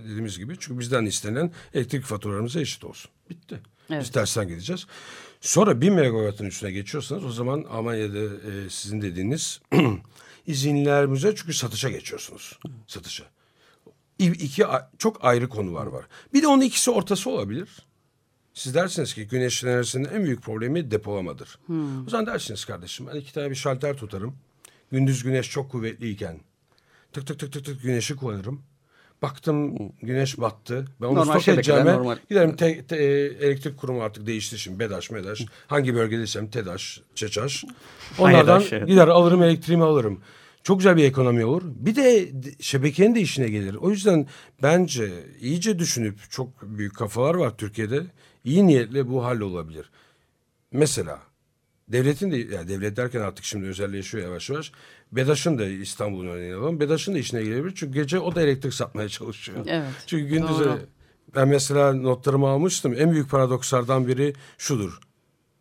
dediğimiz 0.04 0.38
gibi. 0.38 0.56
Çünkü 0.60 0.80
bizden 0.80 1.06
istenen 1.06 1.52
elektrik 1.74 2.04
faturalarımıza 2.04 2.60
eşit 2.60 2.84
olsun. 2.84 3.12
Bitti. 3.30 3.60
Evet. 3.90 4.02
Biz 4.02 4.12
tersten 4.12 4.48
gideceğiz. 4.48 4.88
Sonra 5.42 5.82
1000 5.82 5.94
megawattın 5.94 6.46
üstüne 6.46 6.72
geçiyorsanız 6.72 7.26
o 7.26 7.32
zaman 7.32 7.66
Almanya'da 7.70 8.20
e, 8.20 8.70
sizin 8.70 9.02
dediğiniz 9.02 9.62
izinlerimize 10.48 11.36
çünkü 11.36 11.54
satışa 11.54 11.90
geçiyorsunuz. 11.90 12.60
Satışa. 12.88 13.24
İki 14.20 14.64
çok 14.98 15.26
ayrı 15.26 15.50
konular 15.50 15.86
var. 15.86 16.06
Bir 16.34 16.42
de 16.42 16.48
onun 16.48 16.62
ikisi 16.62 16.92
ortası 16.92 17.30
olabilir. 17.30 17.70
Siz 18.54 18.74
dersiniz 18.76 19.14
ki 19.14 19.28
güneş 19.28 19.64
enerjisinin 19.64 20.10
en 20.10 20.24
büyük 20.26 20.42
problemi 20.42 20.92
depolamadır. 20.92 21.60
O 22.08 22.10
zaman 22.10 22.26
dersiniz 22.26 22.66
kardeşim 22.66 23.08
ben 23.08 23.16
iki 23.16 23.34
tane 23.34 23.50
bir 23.50 23.56
şalter 23.56 23.98
tutarım. 23.98 24.36
Gündüz 24.92 25.24
güneş 25.24 25.50
çok 25.50 25.72
kuvvetliyken 25.72 26.40
tık 27.14 27.28
tık 27.28 27.40
tık 27.40 27.54
tık 27.54 27.66
tık 27.66 27.82
güneşi 27.82 28.16
kullanırım. 28.16 28.64
Baktım 29.22 29.78
güneş 30.02 30.38
battı. 30.38 30.86
Ben 31.02 31.08
onu 31.08 31.16
Normal 31.16 31.32
stok 31.34 31.42
şebekeler, 31.42 31.78
edeceğime 31.78 32.00
normal. 32.00 32.18
giderim 32.30 32.56
te, 32.56 32.86
te- 32.86 32.96
e, 32.96 33.26
elektrik 33.48 33.78
kurumu 33.78 34.04
artık 34.04 34.26
değişti 34.26 34.60
şimdi. 34.60 34.80
BEDAŞ, 34.80 35.12
MEDAŞ. 35.12 35.46
Hangi 35.68 35.96
bölgedeysem 35.96 36.50
TEDAŞ, 36.50 37.02
ÇEÇAŞ. 37.16 37.66
Onlardan 38.20 38.64
evet. 38.72 38.88
gider 38.88 39.08
alırım 39.08 39.44
elektriğimi 39.44 39.84
alırım. 39.84 40.22
Çok 40.64 40.80
güzel 40.80 40.98
bir 40.98 41.04
ekonomi 41.04 41.46
olur. 41.46 41.64
Bir 41.66 41.96
de 41.96 42.30
şebekenin 42.60 43.16
de 43.16 43.22
işine 43.22 43.50
gelir. 43.50 43.76
O 43.76 43.90
yüzden 43.90 44.28
bence 44.64 45.12
iyice 45.40 45.80
düşünüp 45.80 46.32
çok 46.32 46.62
büyük 46.62 46.96
kafalar 46.96 47.36
var 47.36 47.58
Türkiye'de. 47.58 48.02
İyi 48.44 48.68
niyetle 48.68 49.10
bu 49.10 49.26
hallolabilir. 49.26 49.90
Mesela 50.72 51.20
devletin 51.92 52.32
de 52.32 52.38
yani 52.38 52.68
devlet 52.68 52.98
derken 52.98 53.22
artık 53.22 53.46
şimdi 53.46 53.66
özelleşiyor 53.66 54.24
yavaş 54.24 54.50
yavaş. 54.50 54.72
BEDAŞ'ın 55.12 55.58
da 55.58 55.66
İstanbul'un 55.66 56.28
örneğini 56.28 56.56
alalım. 56.56 56.80
BEDAŞ'ın 56.80 57.14
da 57.14 57.18
işine 57.18 57.44
gelebilir. 57.44 57.74
Çünkü 57.76 57.94
gece 57.94 58.20
o 58.20 58.36
da 58.36 58.42
elektrik 58.42 58.74
satmaya 58.74 59.10
çalışıyor. 59.10 59.58
Evet, 59.68 59.90
Çünkü 60.08 60.26
gündüz 60.28 60.60
doğru. 60.60 60.80
ben 61.36 61.48
mesela 61.48 61.94
notlarımı 61.94 62.48
almıştım. 62.48 62.96
En 62.98 63.12
büyük 63.12 63.30
paradokslardan 63.30 64.08
biri 64.08 64.34
şudur. 64.58 65.00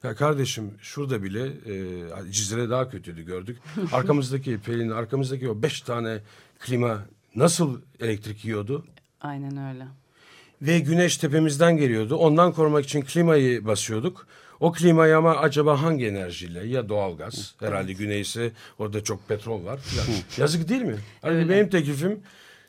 Ya 0.03 0.15
kardeşim 0.15 0.71
şurada 0.81 1.23
bile 1.23 1.47
e, 1.47 2.33
Cizre 2.33 2.71
daha 2.71 2.91
kötüydü 2.91 3.23
gördük. 3.23 3.59
Arkamızdaki 3.93 4.59
Pelin, 4.59 4.91
arkamızdaki 4.91 5.49
o 5.49 5.63
beş 5.63 5.81
tane 5.81 6.21
klima 6.59 7.05
nasıl 7.37 7.81
elektrik 8.01 8.45
yiyordu? 8.45 8.87
Aynen 9.21 9.75
öyle. 9.75 9.87
Ve 10.63 10.79
güneş 10.79 11.17
tepemizden 11.17 11.77
geliyordu. 11.77 12.17
Ondan 12.17 12.53
korumak 12.53 12.85
için 12.85 13.03
klimayı 13.03 13.67
basıyorduk. 13.67 14.27
O 14.61 14.73
klimayı 14.73 15.17
ama 15.17 15.37
acaba 15.37 15.83
hangi 15.83 16.07
enerjiyle? 16.07 16.67
Ya 16.67 16.89
doğalgaz. 16.89 17.55
Herhalde 17.61 17.93
güneyse 17.93 18.53
orada 18.79 19.05
çok 19.05 19.29
petrol 19.29 19.65
var. 19.65 19.79
filan. 19.79 20.07
Yazık 20.39 20.69
değil 20.69 20.83
mi? 20.83 20.97
Hani 21.23 21.49
benim 21.49 21.69
teklifim 21.69 22.21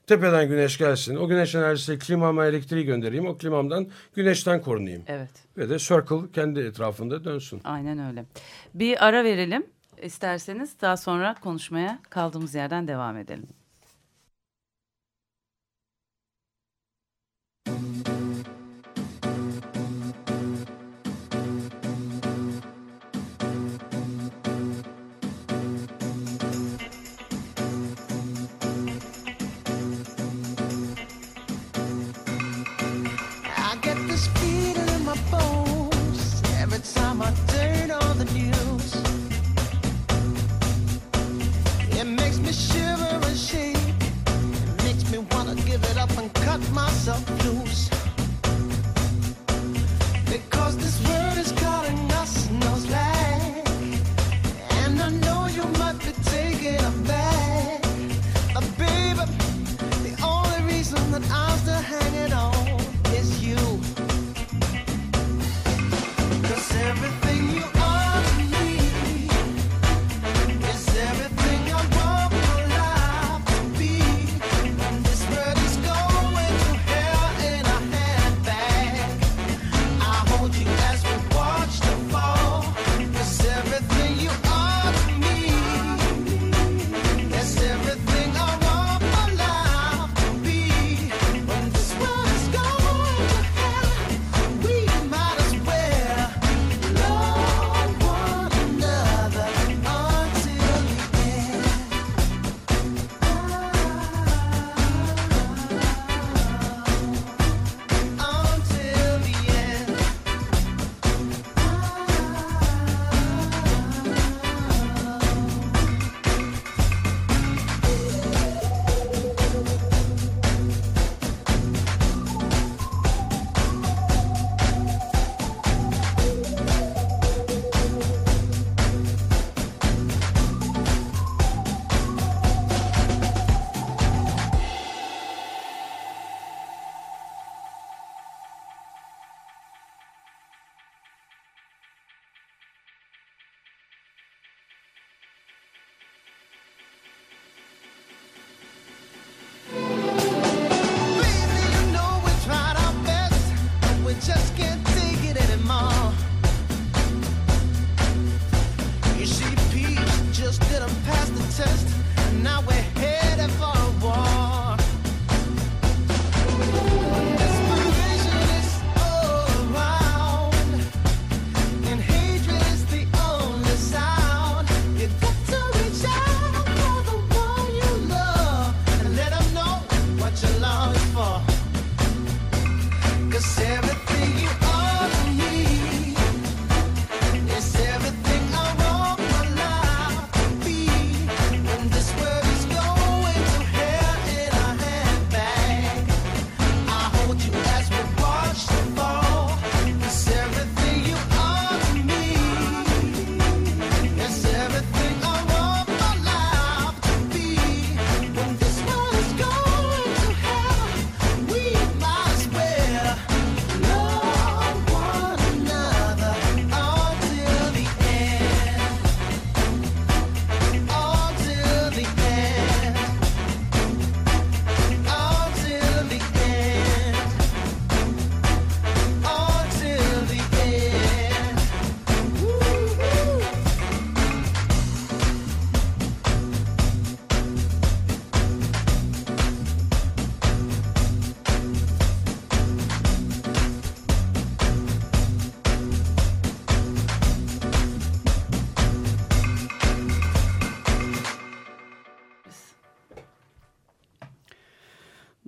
tepeden 0.08 0.48
güneş 0.48 0.78
gelsin. 0.78 1.16
O 1.16 1.28
güneş 1.28 1.56
enerjisiyle 1.56 2.00
klimama 2.00 2.46
elektriği 2.46 2.86
göndereyim. 2.86 3.28
O 3.28 3.38
klimamdan 3.38 3.88
güneşten 4.16 4.62
korunayım. 4.62 5.04
Evet. 5.08 5.30
Ve 5.58 5.70
de 5.70 5.80
circle 5.80 6.32
kendi 6.34 6.60
etrafında 6.60 7.24
dönsün. 7.24 7.62
Aynen 7.64 8.08
öyle. 8.10 8.26
Bir 8.74 9.06
ara 9.06 9.24
verelim 9.24 9.66
isterseniz 10.02 10.82
daha 10.82 10.98
sonra 10.98 11.36
konuşmaya 11.42 12.00
kaldığımız 12.10 12.56
yerden 12.56 12.88
devam 12.88 13.18
edelim. 13.18 13.48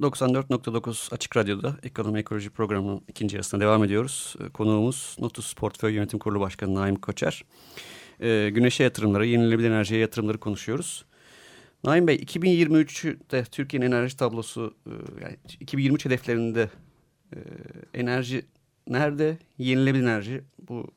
94.9 0.01 1.13
Açık 1.13 1.37
Radyo'da 1.37 1.75
Ekonomi 1.83 2.19
Ekoloji 2.19 2.49
Programı'nın 2.49 3.01
ikinci 3.07 3.35
yarısına 3.35 3.59
devam 3.59 3.83
ediyoruz. 3.83 4.35
Ee, 4.39 4.49
konuğumuz 4.49 5.15
Notus 5.19 5.53
Portföy 5.53 5.93
Yönetim 5.93 6.19
Kurulu 6.19 6.39
Başkanı 6.39 6.75
Naim 6.75 6.95
Koçer. 6.95 7.45
Ee, 8.19 8.49
güneşe 8.53 8.83
yatırımları, 8.83 9.25
yenilenebilir 9.25 9.69
enerjiye 9.69 9.99
yatırımları 9.99 10.37
konuşuyoruz. 10.37 11.05
Naim 11.83 12.07
Bey, 12.07 12.15
2023'te 12.15 13.43
Türkiye'nin 13.43 13.85
enerji 13.85 14.17
tablosu, 14.17 14.73
e, 14.87 14.93
yani 15.23 15.37
2023 15.59 16.05
hedeflerinde 16.05 16.69
e, 17.33 17.37
enerji 17.93 18.45
nerede? 18.87 19.37
Yenilenebilir 19.57 20.03
enerji 20.03 20.41
bu 20.69 20.87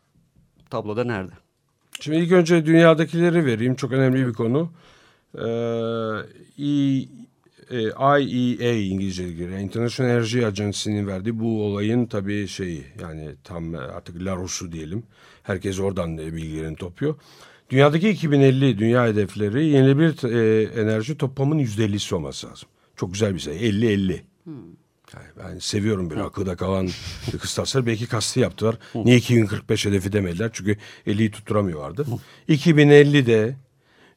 tabloda 0.71 1.05
nerede? 1.05 1.33
Şimdi 2.01 2.19
ilk 2.19 2.33
önce 2.33 2.67
dünyadakileri 2.67 3.47
vereyim. 3.47 3.75
Çok 3.75 3.93
önemli 3.93 4.27
bir 4.27 4.33
konu. 4.33 4.73
Ee, 5.39 5.43
e, 6.59 7.05
IEA 8.21 8.73
İngilizce 8.73 9.33
göre 9.33 9.61
International 9.61 10.11
Energy 10.11 10.47
Agency'nin 10.47 11.07
verdiği 11.07 11.41
bu 11.41 11.65
olayın 11.65 12.07
tabii 12.07 12.49
şeyi 12.49 12.85
yani 13.01 13.31
tam 13.45 13.75
artık 13.75 14.25
Larus'u 14.25 14.73
diyelim. 14.73 15.03
Herkes 15.43 15.81
oradan 15.81 16.19
bilgilerini 16.19 16.77
topluyor. 16.77 17.15
Dünyadaki 17.71 18.11
2050 18.11 18.79
dünya 18.79 19.07
hedefleri 19.07 19.67
yenilebilir 19.67 20.33
e, 20.33 20.63
enerji 20.81 21.19
toplamının 21.19 21.63
%50'si 21.63 22.15
olması 22.15 22.47
lazım. 22.47 22.69
Çok 22.97 23.13
güzel 23.13 23.35
bir 23.35 23.41
şey. 23.41 23.71
50-50. 23.71 24.21
Hmm. 24.45 24.55
Yani 25.15 25.27
ben 25.39 25.59
seviyorum 25.59 26.11
böyle 26.11 26.23
akılda 26.23 26.57
kalan 26.57 26.89
kıstasları. 27.41 27.87
Belki 27.87 28.07
kastı 28.07 28.41
yaptılar. 28.41 28.79
Niye 28.95 29.17
2045 29.17 29.87
hedefi 29.87 30.13
demediler? 30.13 30.51
Çünkü 30.53 30.77
50'yi 31.07 31.31
tutturamıyorlardı. 31.31 32.07
2050'de 32.49 33.57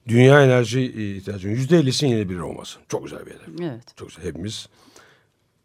dünya 0.08 0.44
enerji 0.44 0.82
ihtiyacının 0.82 1.54
yüzde 1.54 1.78
ellisinin 1.78 2.12
yine 2.12 2.30
bir 2.30 2.40
olmasın. 2.40 2.82
Çok 2.90 3.04
güzel 3.04 3.26
bir 3.26 3.32
hedef. 3.32 3.62
Evet. 3.62 3.84
Çok 3.96 4.10
güzel 4.10 4.26
hepimiz. 4.26 4.70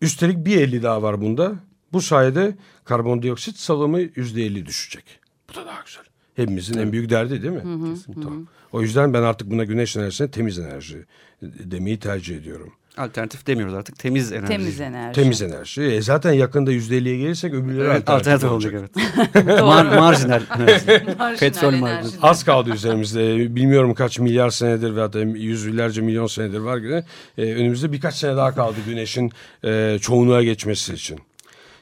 Üstelik 0.01 0.47
bir 0.47 0.61
elli 0.61 0.83
daha 0.83 1.03
var 1.03 1.21
bunda. 1.21 1.55
Bu 1.93 2.01
sayede 2.01 2.57
karbondioksit 2.85 3.57
salımı 3.57 4.01
yüzde 4.01 4.43
elli 4.43 4.67
düşecek. 4.67 5.05
Bu 5.51 5.55
da 5.55 5.67
daha 5.67 5.83
güzel. 5.87 6.05
Hepimizin 6.37 6.75
evet. 6.75 6.87
en 6.87 6.93
büyük 6.93 7.11
derdi 7.11 7.43
değil 7.43 7.55
mi? 7.55 7.61
Hı 7.61 7.75
hı, 7.75 7.97
Tamam. 8.15 8.47
O 8.73 8.83
yüzden 8.83 9.15
ben 9.15 9.23
artık 9.23 9.51
buna 9.51 9.65
güneş 9.65 9.97
enerjisine 9.97 10.31
temiz 10.31 10.59
enerji 10.59 11.05
demeyi 11.43 11.99
tercih 11.99 12.37
ediyorum. 12.37 12.73
Alternatif 12.97 13.47
demiyoruz 13.47 13.75
artık 13.75 13.99
temiz 13.99 14.33
enerji. 14.33 14.47
Temiz 14.49 14.81
enerji. 14.81 15.21
Temiz 15.21 15.43
enerji. 15.43 15.83
E 15.83 16.03
zaten 16.03 16.33
yakında 16.33 16.73
%50'ye 16.73 17.17
gelirsek 17.19 17.55
öbürleri 17.55 17.87
Evet, 17.87 18.11
alternatif, 18.11 18.45
alternatif 18.45 18.51
olacak. 18.51 18.75
olacak 18.75 18.91
evet. 19.35 19.61
Mar 19.63 19.85
marjinal. 19.85 20.43
Marjinal 20.59 21.37
Petrol 21.37 21.69
enerji. 21.69 21.81
marjinal. 21.81 22.19
Az 22.23 22.45
kaldı 22.45 22.71
üzerimizde. 22.75 23.55
Bilmiyorum 23.57 23.95
kaç 23.95 24.19
milyar 24.19 24.51
senedir 24.51 24.97
veya 24.97 25.13
da 25.13 25.21
yüz 25.21 25.67
binlerce 25.67 26.01
milyon 26.01 26.27
senedir 26.27 26.59
var 26.59 26.79
gibi. 26.79 27.05
E, 27.39 27.55
önümüzde 27.55 27.93
birkaç 27.93 28.15
sene 28.15 28.37
daha 28.37 28.55
kaldı 28.55 28.77
güneşin 28.87 29.31
e, 29.65 29.99
çoğunluğa 30.01 30.43
geçmesi 30.43 30.95
için. 30.95 31.19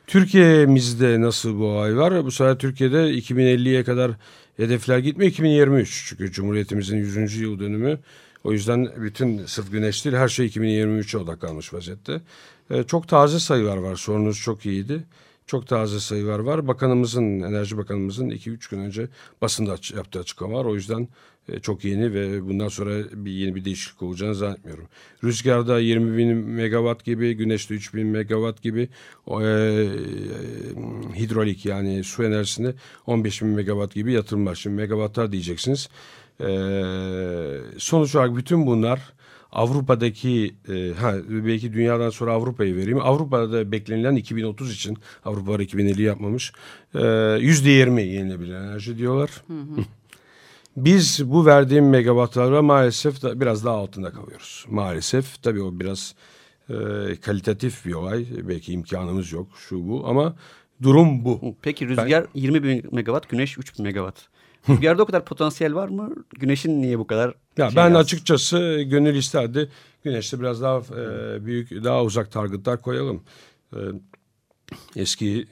Türkiye'mizde 0.07 1.21
nasıl 1.21 1.59
bu 1.59 1.65
olay 1.65 1.97
var? 1.97 2.25
Bu 2.25 2.31
sefer 2.31 2.59
Türkiye'de 2.59 2.97
2050'ye 2.97 3.85
kadar 3.85 4.11
hedefler 4.57 4.99
gitmiyor. 4.99 5.31
2023 5.31 6.05
çünkü 6.09 6.33
Cumhuriyetimizin 6.33 6.97
100. 6.97 7.37
yıl 7.37 7.61
dönümü. 7.61 7.99
O 8.45 8.53
yüzden 8.53 8.89
bütün 8.97 9.47
sırf 9.47 9.73
güneş 9.73 10.05
değil 10.05 10.17
her 10.17 10.29
şey 10.29 10.47
2023'e 10.47 11.19
odaklanmış 11.19 11.75
vaziyette. 11.75 12.21
E, 12.71 12.83
çok 12.83 13.09
taze 13.09 13.39
sayılar 13.39 13.77
var. 13.77 13.97
Sorunuz 13.97 14.41
çok 14.41 14.67
iyiydi. 14.67 15.05
Çok 15.47 15.67
taze 15.67 16.01
sayılar 16.01 16.39
var. 16.39 16.69
Bakanımızın, 16.69 17.41
Enerji 17.41 17.79
Bakanımızın 17.79 18.31
2-3 18.31 18.71
gün 18.71 18.79
önce 18.79 19.09
basında 19.43 19.77
yaptığı 19.97 20.21
açıklama 20.21 20.59
var. 20.59 20.65
O 20.65 20.75
yüzden 20.75 21.09
e, 21.49 21.61
çok 21.61 21.85
yeni 21.85 22.15
ve 22.15 22.49
bundan 22.49 22.69
sonra 22.69 22.91
bir 23.13 23.31
yeni 23.31 23.55
bir 23.55 23.65
değişiklik 23.65 24.03
olacağını 24.03 24.35
zannetmiyorum. 24.35 24.89
Rüzgarda 25.25 25.81
20 25.81 26.17
bin 26.17 26.37
megawatt 26.37 27.05
gibi, 27.05 27.35
güneşte 27.35 27.75
3 27.75 27.95
bin 27.95 28.07
megawatt 28.07 28.63
gibi, 28.63 28.89
e, 29.29 29.35
e, 29.35 29.89
hidrolik 31.19 31.67
yani 31.67 32.05
su 32.05 32.25
enerjisinde 32.25 32.75
15 33.07 33.43
bin 33.43 33.49
megawatt 33.49 33.95
gibi 33.95 34.13
yatırım 34.13 34.47
var. 34.47 34.55
Şimdi 34.55 34.77
megawattlar 34.77 35.33
diyeceksiniz. 35.33 35.89
E, 36.41 36.51
sonuç 37.79 38.15
olarak 38.15 38.37
bütün 38.37 38.67
bunlar 38.67 39.13
Avrupa'daki 39.53 40.55
e, 40.69 40.93
ha, 40.93 41.15
belki 41.29 41.73
dünyadan 41.73 42.11
sonra 42.11 42.33
Avrupa'yı 42.33 42.77
vereyim. 42.77 43.01
Avrupa'da 43.01 43.73
beklenilen 43.73 44.17
2030 44.17 44.75
için 44.75 44.99
Avrupa 45.25 45.53
var 45.53 45.61
2050 45.61 46.03
yapmamış. 46.03 46.53
E, 46.95 47.05
Yüzde 47.41 47.71
20 47.71 48.03
yenilebilir 48.03 48.55
enerji 48.55 48.99
diyorlar. 48.99 49.31
Biz 50.77 51.31
bu 51.31 51.47
verdiğim 51.47 51.89
megawattlarla 51.89 52.63
maalesef 52.63 53.23
da 53.23 53.41
biraz 53.41 53.65
daha 53.65 53.77
altında 53.77 54.11
kalıyoruz. 54.11 54.67
Maalesef 54.69 55.43
tabii 55.43 55.63
o 55.63 55.81
biraz 55.81 56.15
e, 56.69 56.75
kalitatif 57.21 57.87
bir 57.87 57.93
olay. 57.93 58.27
Belki 58.43 58.73
imkanımız 58.73 59.33
yok 59.33 59.47
şu 59.69 59.89
bu 59.89 60.07
ama 60.07 60.37
durum 60.83 61.25
bu. 61.25 61.55
Peki 61.63 61.89
rüzgar 61.89 62.27
20 62.35 62.63
bin 62.63 62.87
megawatt, 62.93 63.29
güneş 63.29 63.59
3 63.59 63.79
bin 63.79 63.85
megawatt. 63.85 64.29
Rüzgarda 64.69 65.03
o 65.03 65.07
kadar 65.07 65.25
potansiyel 65.25 65.75
var 65.75 65.89
mı? 65.89 66.15
Güneşin 66.39 66.83
niye 66.83 66.99
bu 66.99 67.07
kadar 67.07 67.35
Ya 67.59 67.69
şey 67.71 67.77
ben 67.77 67.91
az? 67.91 67.97
açıkçası 67.97 68.83
gönül 68.87 69.15
isterdi 69.15 69.69
güneşte 70.05 70.41
biraz 70.41 70.63
daha 70.63 70.79
e, 70.79 71.47
büyük, 71.47 71.71
daha 71.85 72.05
uzak 72.05 72.33
targetlar 72.33 72.83
koyalım. 72.83 73.23
E, 73.73 73.79
eski 74.97 75.47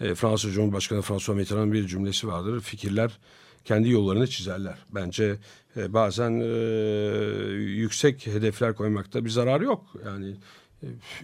e, 0.00 0.14
Fransız 0.14 0.54
Cumhurbaşkanı 0.54 1.02
François 1.02 1.36
Mitterrand'ın 1.38 1.72
bir 1.72 1.86
cümlesi 1.86 2.28
vardır. 2.28 2.60
Fikirler 2.60 3.18
kendi 3.64 3.88
yollarını 3.90 4.26
çizerler. 4.26 4.78
Bence 4.94 5.36
e, 5.76 5.92
bazen 5.92 6.40
e, 6.40 6.46
yüksek 7.56 8.26
hedefler 8.26 8.74
koymakta 8.74 9.24
bir 9.24 9.30
zarar 9.30 9.60
yok. 9.60 9.86
Yani 10.04 10.34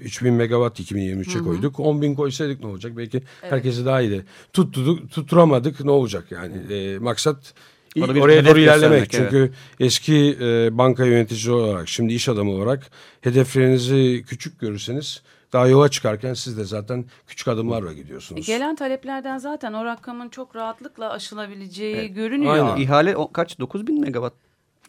3000 0.00 0.32
megawatt 0.34 0.80
2023'e 0.80 1.42
koyduk. 1.42 1.80
10 1.80 2.02
bin 2.02 2.14
koysaydık 2.14 2.60
ne 2.60 2.66
olacak? 2.66 2.96
Belki 2.96 3.22
herkesi 3.40 3.86
daha 3.86 4.00
iyi 4.00 4.10
de 4.10 4.24
tutturduk, 4.52 5.10
tutturamadık 5.10 5.84
ne 5.84 5.90
olacak? 5.90 6.24
Yani 6.30 6.72
e, 6.74 6.98
maksat 6.98 7.54
bir 7.96 8.20
oraya 8.20 8.44
doğru 8.44 8.58
ilerlemek. 8.58 9.10
Çünkü 9.10 9.52
eski 9.80 10.38
e, 10.40 10.78
banka 10.78 11.04
yöneticisi 11.04 11.50
olarak, 11.50 11.88
şimdi 11.88 12.14
iş 12.14 12.28
adamı 12.28 12.50
olarak 12.50 12.90
hedeflerinizi 13.20 14.24
küçük 14.28 14.60
görürseniz 14.60 15.22
daha 15.52 15.66
yola 15.68 15.88
çıkarken 15.88 16.34
siz 16.34 16.58
de 16.58 16.64
zaten 16.64 17.04
küçük 17.26 17.48
adımlarla 17.48 17.92
gidiyorsunuz. 17.92 18.46
Gelen 18.46 18.76
taleplerden 18.76 19.38
zaten 19.38 19.72
o 19.72 19.84
rakamın 19.84 20.28
çok 20.28 20.56
rahatlıkla 20.56 21.10
aşılabileceği 21.10 22.12
görünüyor. 22.12 22.52
Aynen. 22.52 22.76
İhale 22.82 23.16
o- 23.16 23.32
kaç? 23.32 23.58
9 23.58 23.86
bin 23.86 24.00
megawatt. 24.00 24.34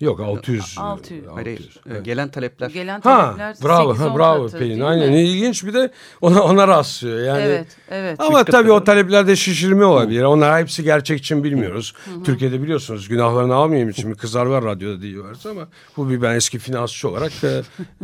Yok 0.01 0.19
600. 0.19 0.75
600. 0.77 1.23
Hayır, 1.27 1.45
hayır. 1.47 1.79
evet. 1.87 1.99
Ee, 1.99 2.03
Gelen 2.03 2.29
talepler. 2.31 2.69
Gelen 2.69 3.01
Ha 3.01 3.21
talepler 3.37 3.55
bravo 3.63 3.91
8-10 3.93 3.95
ha, 3.97 4.17
bravo 4.17 4.45
katı, 4.45 4.59
Pelin 4.59 4.79
aynen 4.81 5.09
mi? 5.09 5.15
ne 5.15 5.23
ilginç 5.23 5.65
bir 5.65 5.73
de 5.73 5.91
ona 6.21 6.43
ona 6.43 6.67
rastlıyor 6.67 7.19
yani. 7.23 7.41
Evet, 7.41 7.67
evet. 7.89 8.19
Ama 8.19 8.41
Üç 8.41 8.47
tabii 8.51 8.63
katı. 8.67 8.73
o 8.73 8.83
taleplerde 8.83 9.35
şişirme 9.35 9.85
olabilir. 9.85 10.23
Onlar 10.23 10.61
hepsi 10.61 10.83
gerçekçi 10.83 11.35
mi 11.35 11.43
bilmiyoruz. 11.43 11.93
Türkiye'de 12.23 12.61
biliyorsunuz 12.61 13.07
günahlarını 13.07 13.55
almayayım 13.55 13.89
için 13.89 14.11
bir 14.11 14.15
kızar 14.17 14.45
var 14.45 14.63
radyoda 14.63 15.01
diyorlar 15.01 15.37
ama 15.51 15.67
bu 15.97 16.09
bir 16.09 16.21
ben 16.21 16.35
eski 16.35 16.59
finansçı 16.59 17.09
olarak 17.09 17.31
e, 17.43 17.61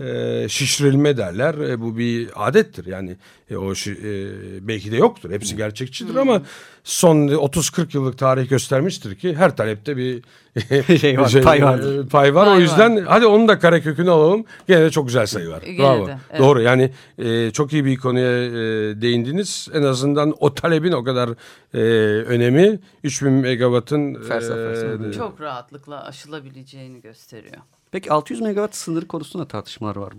e, 0.08 0.50
şişirilme 0.50 1.18
derler. 1.18 1.54
E, 1.54 1.82
bu 1.82 1.98
bir 1.98 2.30
adettir 2.36 2.86
yani 2.86 3.16
e, 3.50 3.58
o 3.58 3.72
şi- 3.72 3.98
e, 4.58 4.68
belki 4.68 4.92
de 4.92 4.96
yoktur. 4.98 5.32
Hepsi 5.32 5.56
gerçekçidir 5.58 6.16
ama 6.16 6.42
son 6.84 7.28
30-40 7.28 7.96
yıllık 7.98 8.17
tarih 8.17 8.50
göstermiştir 8.50 9.15
ki 9.15 9.36
her 9.36 9.56
talepte 9.58 9.98
bir 9.98 10.24
Şey 11.00 11.20
var, 11.20 11.32
pay 11.44 11.63
vardır. 11.63 12.06
e, 12.06 12.08
Pay 12.08 12.36
var. 12.36 12.46
Pay 12.46 12.54
o 12.54 12.56
var. 12.56 12.62
yüzden 12.62 13.06
hadi 13.08 13.26
onun 13.26 13.48
da 13.48 13.60
karekökünü 13.60 14.10
alalım. 14.12 14.46
Gene 14.67 14.82
de 14.82 14.89
çok 14.89 15.08
güzel 15.08 15.26
sayı 15.26 15.50
var. 15.50 15.62
Gene 15.62 15.78
Bravo. 15.80 16.08
de, 16.08 16.17
evet. 16.30 16.39
Doğru 16.41 16.62
yani 16.62 16.91
e, 17.17 17.52
çok 17.52 17.74
iyi 17.74 17.86
bir 17.86 17.98
konuya 17.98 18.46
e, 18.46 18.52
değindiniz. 19.02 19.67
En 19.74 19.84
azından 19.84 20.36
o 20.39 20.54
talebin 20.54 20.91
o 20.91 21.04
kadar 21.04 21.30
e, 21.74 21.78
önemi 22.24 22.80
3000 23.04 23.32
megawattın 23.34 24.13
Felsefe. 24.24 25.08
e, 25.10 25.13
Çok 25.13 25.41
rahatlıkla 25.41 26.06
aşılabileceğini 26.06 27.02
gösteriyor. 27.02 27.58
Peki 27.91 28.12
600 28.12 28.41
megawatt 28.41 28.76
sınır 28.76 29.06
konusunda 29.08 29.48
tartışmalar 29.48 29.96
var. 29.96 30.13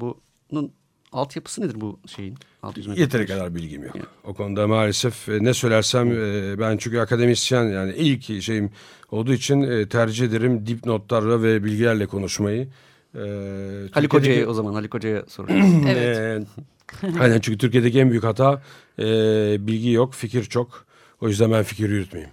Bunun 0.50 0.72
altyapısı 1.12 1.60
nedir 1.60 1.80
bu 1.80 1.98
şeyin? 2.06 2.36
600 2.62 2.86
megawatt. 2.86 3.00
Yeteri 3.00 3.26
kadar 3.26 3.54
bilgim 3.54 3.84
yok. 3.84 3.94
O 4.24 4.34
konuda 4.34 4.68
maalesef 4.68 5.28
e, 5.28 5.44
ne 5.44 5.54
söylersem 5.54 6.12
e, 6.12 6.58
ben 6.58 6.76
çünkü 6.76 6.98
akademisyen 6.98 7.64
yani 7.64 7.92
ilk 7.92 8.42
şeyim 8.42 8.70
olduğu 9.10 9.32
için 9.32 9.62
e, 9.62 9.88
tercih 9.88 10.26
ederim 10.26 10.66
dipnotlarla 10.66 11.42
ve 11.42 11.64
bilgilerle 11.64 12.06
konuşmayı. 12.06 12.68
Haluk 13.92 14.14
Hoca'ya 14.14 14.46
o 14.46 14.52
zaman 14.52 14.74
Haluk 14.74 14.94
Hoca'ya 14.94 15.24
soracağım. 15.28 15.86
Evet. 15.88 16.46
Aynen 17.20 17.40
çünkü 17.40 17.58
Türkiye'deki 17.58 18.00
en 18.00 18.10
büyük 18.10 18.24
hata 18.24 18.62
bilgi 19.66 19.90
yok, 19.90 20.14
fikir 20.14 20.44
çok. 20.44 20.91
O 21.22 21.28
yüzden 21.28 21.52
ben 21.52 21.62
fikir 21.62 21.88
yürütmeyeyim. 21.88 22.32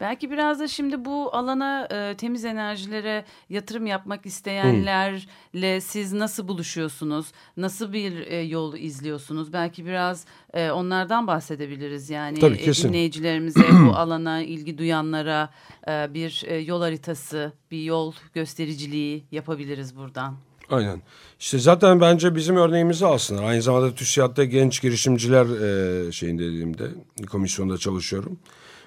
Belki 0.00 0.30
biraz 0.30 0.60
da 0.60 0.68
şimdi 0.68 1.04
bu 1.04 1.36
alana 1.36 1.88
e, 1.90 2.16
temiz 2.16 2.44
enerjilere 2.44 3.24
yatırım 3.48 3.86
yapmak 3.86 4.26
isteyenlerle 4.26 5.80
siz 5.80 6.12
nasıl 6.12 6.48
buluşuyorsunuz? 6.48 7.26
Nasıl 7.56 7.92
bir 7.92 8.26
e, 8.26 8.40
yol 8.40 8.76
izliyorsunuz? 8.76 9.52
Belki 9.52 9.86
biraz 9.86 10.24
e, 10.54 10.70
onlardan 10.70 11.26
bahsedebiliriz. 11.26 12.10
Yani 12.10 12.38
Tabii, 12.38 12.56
e, 12.56 12.72
dinleyicilerimize 12.72 13.64
bu 13.72 13.90
alana 13.96 14.42
ilgi 14.42 14.78
duyanlara 14.78 15.50
e, 15.88 16.14
bir 16.14 16.42
e, 16.46 16.56
yol 16.56 16.80
haritası, 16.80 17.52
bir 17.70 17.82
yol 17.82 18.12
göstericiliği 18.34 19.24
yapabiliriz 19.30 19.96
buradan. 19.96 20.49
Aynen. 20.70 21.02
İşte 21.40 21.58
zaten 21.58 22.00
bence 22.00 22.34
bizim 22.34 22.56
örneğimizi 22.56 23.06
alsınlar. 23.06 23.42
Aynı 23.42 23.62
zamanda 23.62 23.94
TÜSİAD'da 23.94 24.44
genç 24.44 24.82
girişimciler 24.82 25.46
e, 25.46 26.12
şeyinde 26.12 26.46
dediğimde 26.46 26.88
komisyonda 27.30 27.78
çalışıyorum. 27.78 28.38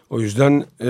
O 0.09 0.19
yüzden 0.19 0.65
e, 0.81 0.89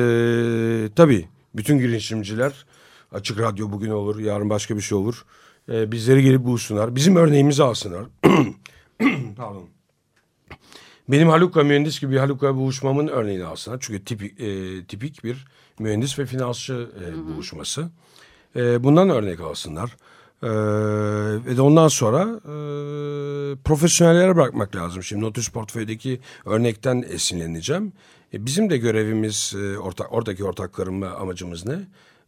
tabii 0.95 1.27
bütün 1.55 1.79
girişimciler 1.79 2.65
açık 3.11 3.39
radyo 3.39 3.71
bugün 3.71 3.89
olur, 3.89 4.19
yarın 4.19 4.49
başka 4.49 4.75
bir 4.75 4.81
şey 4.81 4.97
olur. 4.97 5.25
E, 5.71 5.91
bizleri 5.91 6.23
gelip 6.23 6.43
bulsunlar. 6.43 6.95
Bizim 6.95 7.15
örneğimizi 7.15 7.63
alsınlar. 7.63 8.05
Pardon. 9.37 9.69
Benim 11.09 11.29
Haluk'la 11.29 11.63
mühendis 11.63 11.99
gibi 11.99 12.17
Haluk'la 12.17 12.55
buluşmamın 12.55 13.07
örneğini 13.07 13.45
alsınlar. 13.45 13.77
Çünkü 13.81 14.05
tipik, 14.05 14.41
e, 14.41 14.85
tipik 14.85 15.23
bir 15.23 15.45
mühendis 15.79 16.19
ve 16.19 16.25
finansçı 16.25 16.89
e, 17.05 17.27
buluşması. 17.27 17.89
E, 18.55 18.83
bundan 18.83 19.09
örnek 19.09 19.39
alsınlar. 19.39 19.95
E, 20.43 20.49
ve 21.45 21.57
de 21.57 21.61
ondan 21.61 21.87
sonra 21.87 22.21
e, 22.23 22.55
profesyonellere 23.55 24.35
bırakmak 24.35 24.75
lazım. 24.75 25.03
Şimdi 25.03 25.23
Notus 25.25 25.49
Portföy'deki 25.49 26.19
örnekten 26.45 27.05
esinleneceğim. 27.09 27.93
E, 28.33 28.45
bizim 28.45 28.69
de 28.69 28.77
görevimiz, 28.77 29.53
e, 29.57 29.77
ortak, 29.77 30.13
oradaki 30.13 30.43
ortaklarım 30.43 31.01
ve 31.01 31.09
amacımız 31.09 31.65
ne? 31.65 31.79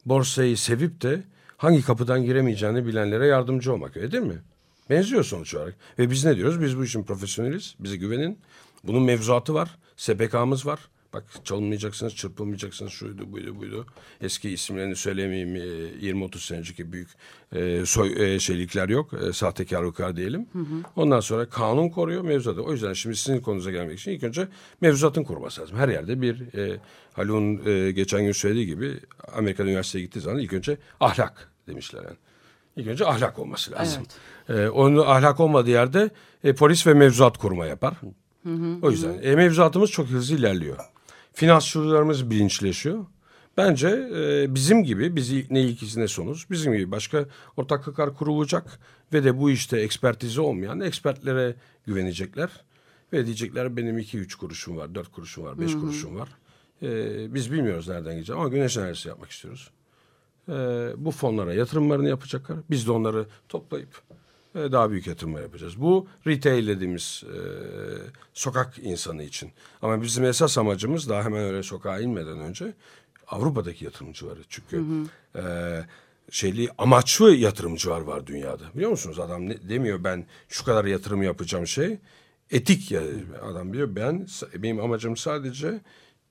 Borsayı 0.06 0.58
sevip 0.58 1.01
de 1.01 1.23
hangi 1.58 1.82
kapıdan 1.82 2.23
giremeyeceğini 2.23 2.86
bilenlere 2.86 3.28
yardımcı 3.28 3.73
olmak 3.73 3.97
öyle 3.97 4.12
değil 4.12 4.23
mi? 4.23 4.41
Benziyor 4.89 5.23
sonuç 5.23 5.56
olarak. 5.56 5.75
Ve 5.99 6.12
biz 6.12 6.25
ne 6.25 6.36
diyoruz? 6.36 6.62
Biz 6.62 6.78
bu 6.78 6.84
işin 6.84 7.04
profesyoneliz. 7.04 7.75
Bize 7.80 7.95
güvenin. 7.95 8.39
Bunun 8.84 9.04
mevzuatı 9.04 9.54
var. 9.54 9.78
SPK'mız 9.97 10.65
var. 10.65 10.80
Bak 11.13 11.23
çalınmayacaksınız, 11.43 12.15
çırpılmayacaksınız, 12.15 12.91
şuydu, 12.91 13.31
buydu, 13.31 13.59
buydu. 13.59 13.85
Eski 14.21 14.49
isimlerini 14.49 14.95
söylemeyeyim, 14.95 15.55
e, 15.55 15.59
20-30 15.59 16.39
senecik 16.39 16.91
büyük 16.91 17.09
e, 17.51 17.85
soy, 17.85 18.35
e, 18.35 18.39
şeylikler 18.39 18.89
yok, 18.89 19.13
e, 19.13 19.33
sahtekarlıklar 19.33 20.15
diyelim. 20.15 20.47
Ondan 20.95 21.19
sonra 21.19 21.49
kanun 21.49 21.89
koruyor 21.89 22.21
mevzuatı. 22.21 22.63
O 22.63 22.71
yüzden 22.71 22.93
şimdi 22.93 23.15
sizin 23.15 23.39
konunuza 23.39 23.71
gelmek 23.71 23.99
için 23.99 24.11
ilk 24.11 24.23
önce 24.23 24.47
mevzuatın 24.81 25.23
koruması 25.23 25.61
lazım. 25.61 25.77
Her 25.77 25.89
yerde 25.89 26.21
bir, 26.21 26.57
e, 26.57 26.79
Haluk'un 27.13 27.65
e, 27.65 27.91
geçen 27.91 28.21
gün 28.23 28.31
söylediği 28.31 28.65
gibi 28.65 28.99
Amerika'da 29.33 29.67
üniversiteye 29.69 30.05
gittiği 30.05 30.19
zaman 30.19 30.39
ilk 30.39 30.53
önce 30.53 30.77
ahlak 30.99 31.51
demişler 31.67 32.03
yani. 32.03 32.17
İlk 32.77 32.87
önce 32.87 33.05
ahlak 33.05 33.39
olması 33.39 33.71
lazım. 33.71 34.03
Evet. 34.49 34.59
E, 34.59 34.69
onun 34.69 35.05
ahlak 35.05 35.39
olmadığı 35.39 35.69
yerde 35.69 36.09
e, 36.43 36.55
polis 36.55 36.87
ve 36.87 36.93
mevzuat 36.93 37.37
koruma 37.37 37.65
yapar. 37.65 37.93
Hı 38.43 38.49
hı, 38.49 38.77
o 38.81 38.91
yüzden 38.91 39.13
hı. 39.13 39.21
E, 39.21 39.35
mevzuatımız 39.35 39.91
çok 39.91 40.07
hızlı 40.07 40.35
ilerliyor. 40.35 40.77
Finansçılarımız 41.35 42.29
bilinçleşiyor. 42.29 43.05
Bence 43.57 43.87
e, 43.87 44.55
bizim 44.55 44.83
gibi, 44.83 45.15
biz 45.15 45.51
ne 45.51 45.61
ilkisi 45.61 45.99
ne 45.99 46.07
sonuz, 46.07 46.45
bizim 46.49 46.73
gibi 46.73 46.91
başka 46.91 47.25
ortaklıklar 47.57 48.13
kurulacak 48.13 48.79
ve 49.13 49.23
de 49.23 49.39
bu 49.39 49.51
işte 49.51 49.79
ekspertizi 49.79 50.41
olmayan 50.41 50.79
ekspertlere 50.79 51.55
güvenecekler. 51.85 52.49
Ve 53.13 53.25
diyecekler 53.25 53.77
benim 53.77 53.97
iki 53.97 54.17
üç 54.17 54.35
kuruşum 54.35 54.77
var, 54.77 54.95
dört 54.95 55.11
kuruşum 55.11 55.43
var, 55.43 55.59
beş 55.59 55.71
Hı-hı. 55.71 55.81
kuruşum 55.81 56.15
var. 56.15 56.29
E, 56.81 57.33
biz 57.33 57.51
bilmiyoruz 57.51 57.87
nereden 57.87 58.13
gideceğim 58.13 58.41
ama 58.41 58.49
güneş 58.49 58.77
enerjisi 58.77 59.07
yapmak 59.07 59.31
istiyoruz. 59.31 59.71
E, 60.49 60.53
bu 60.97 61.11
fonlara 61.11 61.53
yatırımlarını 61.53 62.09
yapacaklar. 62.09 62.57
Biz 62.69 62.87
de 62.87 62.91
onları 62.91 63.25
toplayıp 63.49 64.01
daha 64.55 64.91
büyük 64.91 65.07
yatırımlar 65.07 65.41
yapacağız. 65.41 65.81
Bu 65.81 66.07
retail 66.27 66.67
dediğimiz 66.67 67.23
e, 67.27 67.37
sokak 68.33 68.79
insanı 68.79 69.23
için. 69.23 69.51
Ama 69.81 70.01
bizim 70.01 70.25
esas 70.25 70.57
amacımız 70.57 71.09
daha 71.09 71.23
hemen 71.23 71.43
öyle 71.43 71.63
sokağa 71.63 71.99
inmeden 71.99 72.39
önce 72.39 72.73
Avrupa'daki 73.27 73.85
yatırımcıları. 73.85 74.39
Çünkü 74.49 74.77
hı 74.77 74.81
hı. 74.81 75.41
E, 75.41 75.85
şeyli 76.31 76.69
amaçlı 76.77 77.35
yatırımcılar 77.35 78.01
var 78.01 78.27
dünyada. 78.27 78.63
Biliyor 78.75 78.91
musunuz 78.91 79.19
adam 79.19 79.49
ne, 79.49 79.69
demiyor 79.69 80.03
ben 80.03 80.25
şu 80.49 80.65
kadar 80.65 80.85
yatırım 80.85 81.23
yapacağım 81.23 81.67
şey. 81.67 81.97
Etik 82.51 82.91
ya 82.91 83.01
adam 83.51 83.73
diyor 83.73 83.95
ben 83.95 84.27
benim 84.55 84.79
amacım 84.79 85.17
sadece 85.17 85.81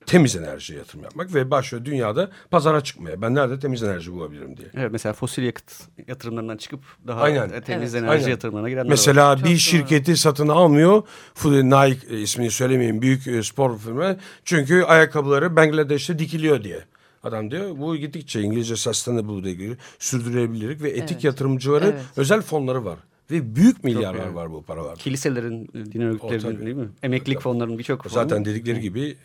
temiz 0.06 0.36
enerji 0.36 0.74
yatırım 0.74 1.04
yapmak 1.04 1.34
ve 1.34 1.50
başlıyor 1.50 1.84
dünyada 1.84 2.30
pazara 2.50 2.80
çıkmaya. 2.80 3.22
Ben 3.22 3.34
nerede 3.34 3.58
temiz 3.58 3.82
enerji 3.82 4.12
bulabilirim 4.12 4.56
diye. 4.56 4.68
Evet 4.74 4.92
mesela 4.92 5.12
fosil 5.12 5.42
yakıt 5.42 5.72
yatırımlarından 6.08 6.56
çıkıp 6.56 6.80
daha 7.06 7.20
Aynen. 7.20 7.60
temiz 7.60 7.94
evet. 7.94 8.04
enerji 8.04 8.18
Aynen. 8.18 8.30
yatırımlarına 8.30 8.68
girenler 8.68 8.90
Mesela 8.90 9.28
var. 9.28 9.38
bir 9.38 9.48
Çok 9.48 9.58
şirketi 9.58 10.06
doğru. 10.06 10.16
satın 10.16 10.48
almıyor. 10.48 11.02
Nike 11.44 12.20
ismini 12.20 12.50
söylemeyeyim 12.50 13.02
büyük 13.02 13.26
e, 13.26 13.42
spor 13.42 13.78
firma. 13.78 14.16
Çünkü 14.44 14.82
ayakkabıları 14.82 15.56
Bangladeş'te 15.56 16.18
dikiliyor 16.18 16.64
diye. 16.64 16.84
Adam 17.22 17.50
diyor 17.50 17.78
bu 17.78 17.96
gittikçe 17.96 18.40
İngilizce 18.40 18.76
sustainable 18.76 19.38
ile 19.38 19.50
ilgili 19.50 19.76
sürdürülebilirlik 19.98 20.82
ve 20.82 20.90
etik 20.90 21.12
evet. 21.12 21.24
yatırımcıları 21.24 21.84
evet. 21.84 22.02
özel 22.16 22.42
fonları 22.42 22.84
var. 22.84 22.98
Ve 23.30 23.56
büyük 23.56 23.84
milyarlar 23.84 24.28
var 24.28 24.52
bu 24.52 24.62
paralar. 24.62 24.98
Kiliselerin, 24.98 25.68
din 25.92 26.00
örgütlerinin 26.00 26.66
değil 26.66 26.76
mi? 26.76 26.88
Emeklilik 27.02 27.40
fonlarının 27.40 27.78
birçok 27.78 28.02
fonu. 28.02 28.12
Zaten 28.12 28.44
dedikleri 28.44 28.80
gibi 28.80 29.16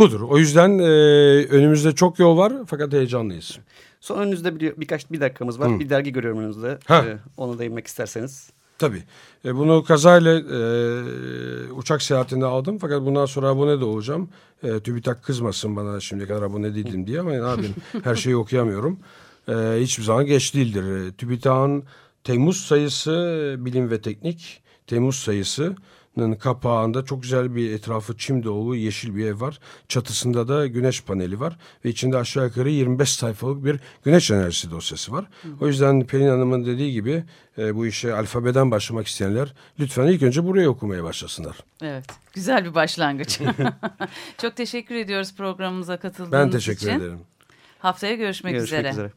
budur. 0.00 0.20
O 0.20 0.38
yüzden 0.38 0.78
e, 0.78 0.82
önümüzde 1.46 1.94
çok 1.94 2.18
yol 2.18 2.36
var 2.36 2.52
fakat 2.66 2.92
heyecanlıyız. 2.92 3.58
Son 4.00 4.18
önünüzde 4.18 4.60
bir, 4.60 4.76
birkaç 4.76 5.10
bir 5.10 5.20
dakikamız 5.20 5.60
var. 5.60 5.74
Hı. 5.74 5.78
Bir 5.78 5.90
dergi 5.90 6.12
görüyorum 6.12 6.40
önünüzde. 6.40 6.78
Ee, 6.90 7.18
ona 7.36 7.58
değinmek 7.58 7.86
isterseniz. 7.86 8.50
Tabii. 8.78 9.02
E, 9.44 9.56
bunu 9.56 9.84
kazayla 9.84 10.38
e, 10.38 11.72
uçak 11.72 12.02
seyahatinde 12.02 12.46
aldım. 12.46 12.78
Fakat 12.78 13.02
bundan 13.02 13.26
sonra 13.26 13.48
abone 13.48 13.80
de 13.80 13.84
olacağım. 13.84 14.28
E, 14.62 14.80
TÜBİTAK 14.80 15.22
kızmasın 15.22 15.76
bana 15.76 16.00
şimdiye 16.00 16.28
kadar 16.28 16.42
abone 16.42 16.74
değildim 16.74 17.06
diye 17.06 17.20
ama 17.20 17.30
ne 17.30 17.36
yapayım 17.36 17.74
her 18.04 18.14
şeyi 18.14 18.36
okuyamıyorum. 18.36 18.98
E, 19.48 19.52
hiçbir 19.80 20.04
zaman 20.04 20.26
geç 20.26 20.54
değildir. 20.54 20.82
E, 20.82 21.12
TÜBİTAK'ın 21.12 21.84
Temmuz 22.24 22.60
sayısı 22.60 23.56
bilim 23.58 23.90
ve 23.90 24.00
teknik. 24.00 24.62
Temmuz 24.86 25.16
sayısı 25.16 25.76
kapağında 26.40 27.04
çok 27.04 27.22
güzel 27.22 27.54
bir 27.54 27.72
etrafı 27.72 28.16
çim 28.16 28.42
dolu 28.42 28.76
yeşil 28.76 29.16
bir 29.16 29.26
ev 29.26 29.40
var. 29.40 29.58
Çatısında 29.88 30.48
da 30.48 30.66
güneş 30.66 31.02
paneli 31.02 31.40
var 31.40 31.56
ve 31.84 31.88
içinde 31.88 32.16
aşağı 32.16 32.44
yukarı 32.44 32.70
25 32.70 33.12
sayfalık 33.12 33.64
bir 33.64 33.80
güneş 34.04 34.30
enerjisi 34.30 34.70
dosyası 34.70 35.12
var. 35.12 35.24
Hı. 35.42 35.48
O 35.60 35.66
yüzden 35.66 36.06
Pelin 36.06 36.28
Hanım'ın 36.28 36.66
dediği 36.66 36.92
gibi 36.92 37.24
e, 37.58 37.76
bu 37.76 37.86
işe 37.86 38.14
alfabeden 38.14 38.70
başlamak 38.70 39.06
isteyenler 39.06 39.54
lütfen 39.80 40.06
ilk 40.06 40.22
önce 40.22 40.44
buraya 40.44 40.68
okumaya 40.68 41.04
başlasınlar. 41.04 41.56
Evet, 41.82 42.04
güzel 42.32 42.64
bir 42.64 42.74
başlangıç. 42.74 43.40
çok 44.38 44.56
teşekkür 44.56 44.94
ediyoruz 44.94 45.34
programımıza 45.36 45.96
katıldığınız 45.96 46.32
için. 46.32 46.46
Ben 46.46 46.50
teşekkür 46.50 46.86
için. 46.86 47.00
ederim. 47.00 47.20
Haftaya 47.78 48.14
görüşmek, 48.14 48.54
görüşmek 48.54 48.80
üzere. 48.80 48.90
üzere. 48.90 49.10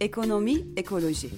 Ekonomi, 0.00 0.54
ekoloji. 0.76 1.30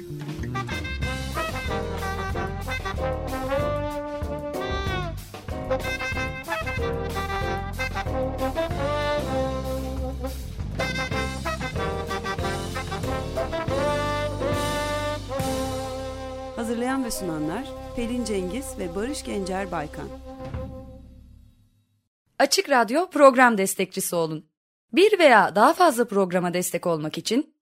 Hazırlayan 16.57 17.05
ve 17.05 17.11
sunanlar 17.11 17.65
Pelin 17.97 18.25
Cengiz 18.25 18.65
ve 18.79 18.95
Barış 18.95 19.25
Gencer 19.25 19.71
Baykan. 19.71 20.09
Açık 22.39 22.71
Radyo 22.71 23.11
program 23.11 23.59
destekçisi 23.59 24.17
olun. 24.17 24.47
Bir 24.93 25.19
veya 25.19 25.55
daha 25.55 25.73
fazla 25.75 26.05
programa 26.05 26.55
destek 26.55 26.87
olmak 26.87 27.19
için 27.19 27.58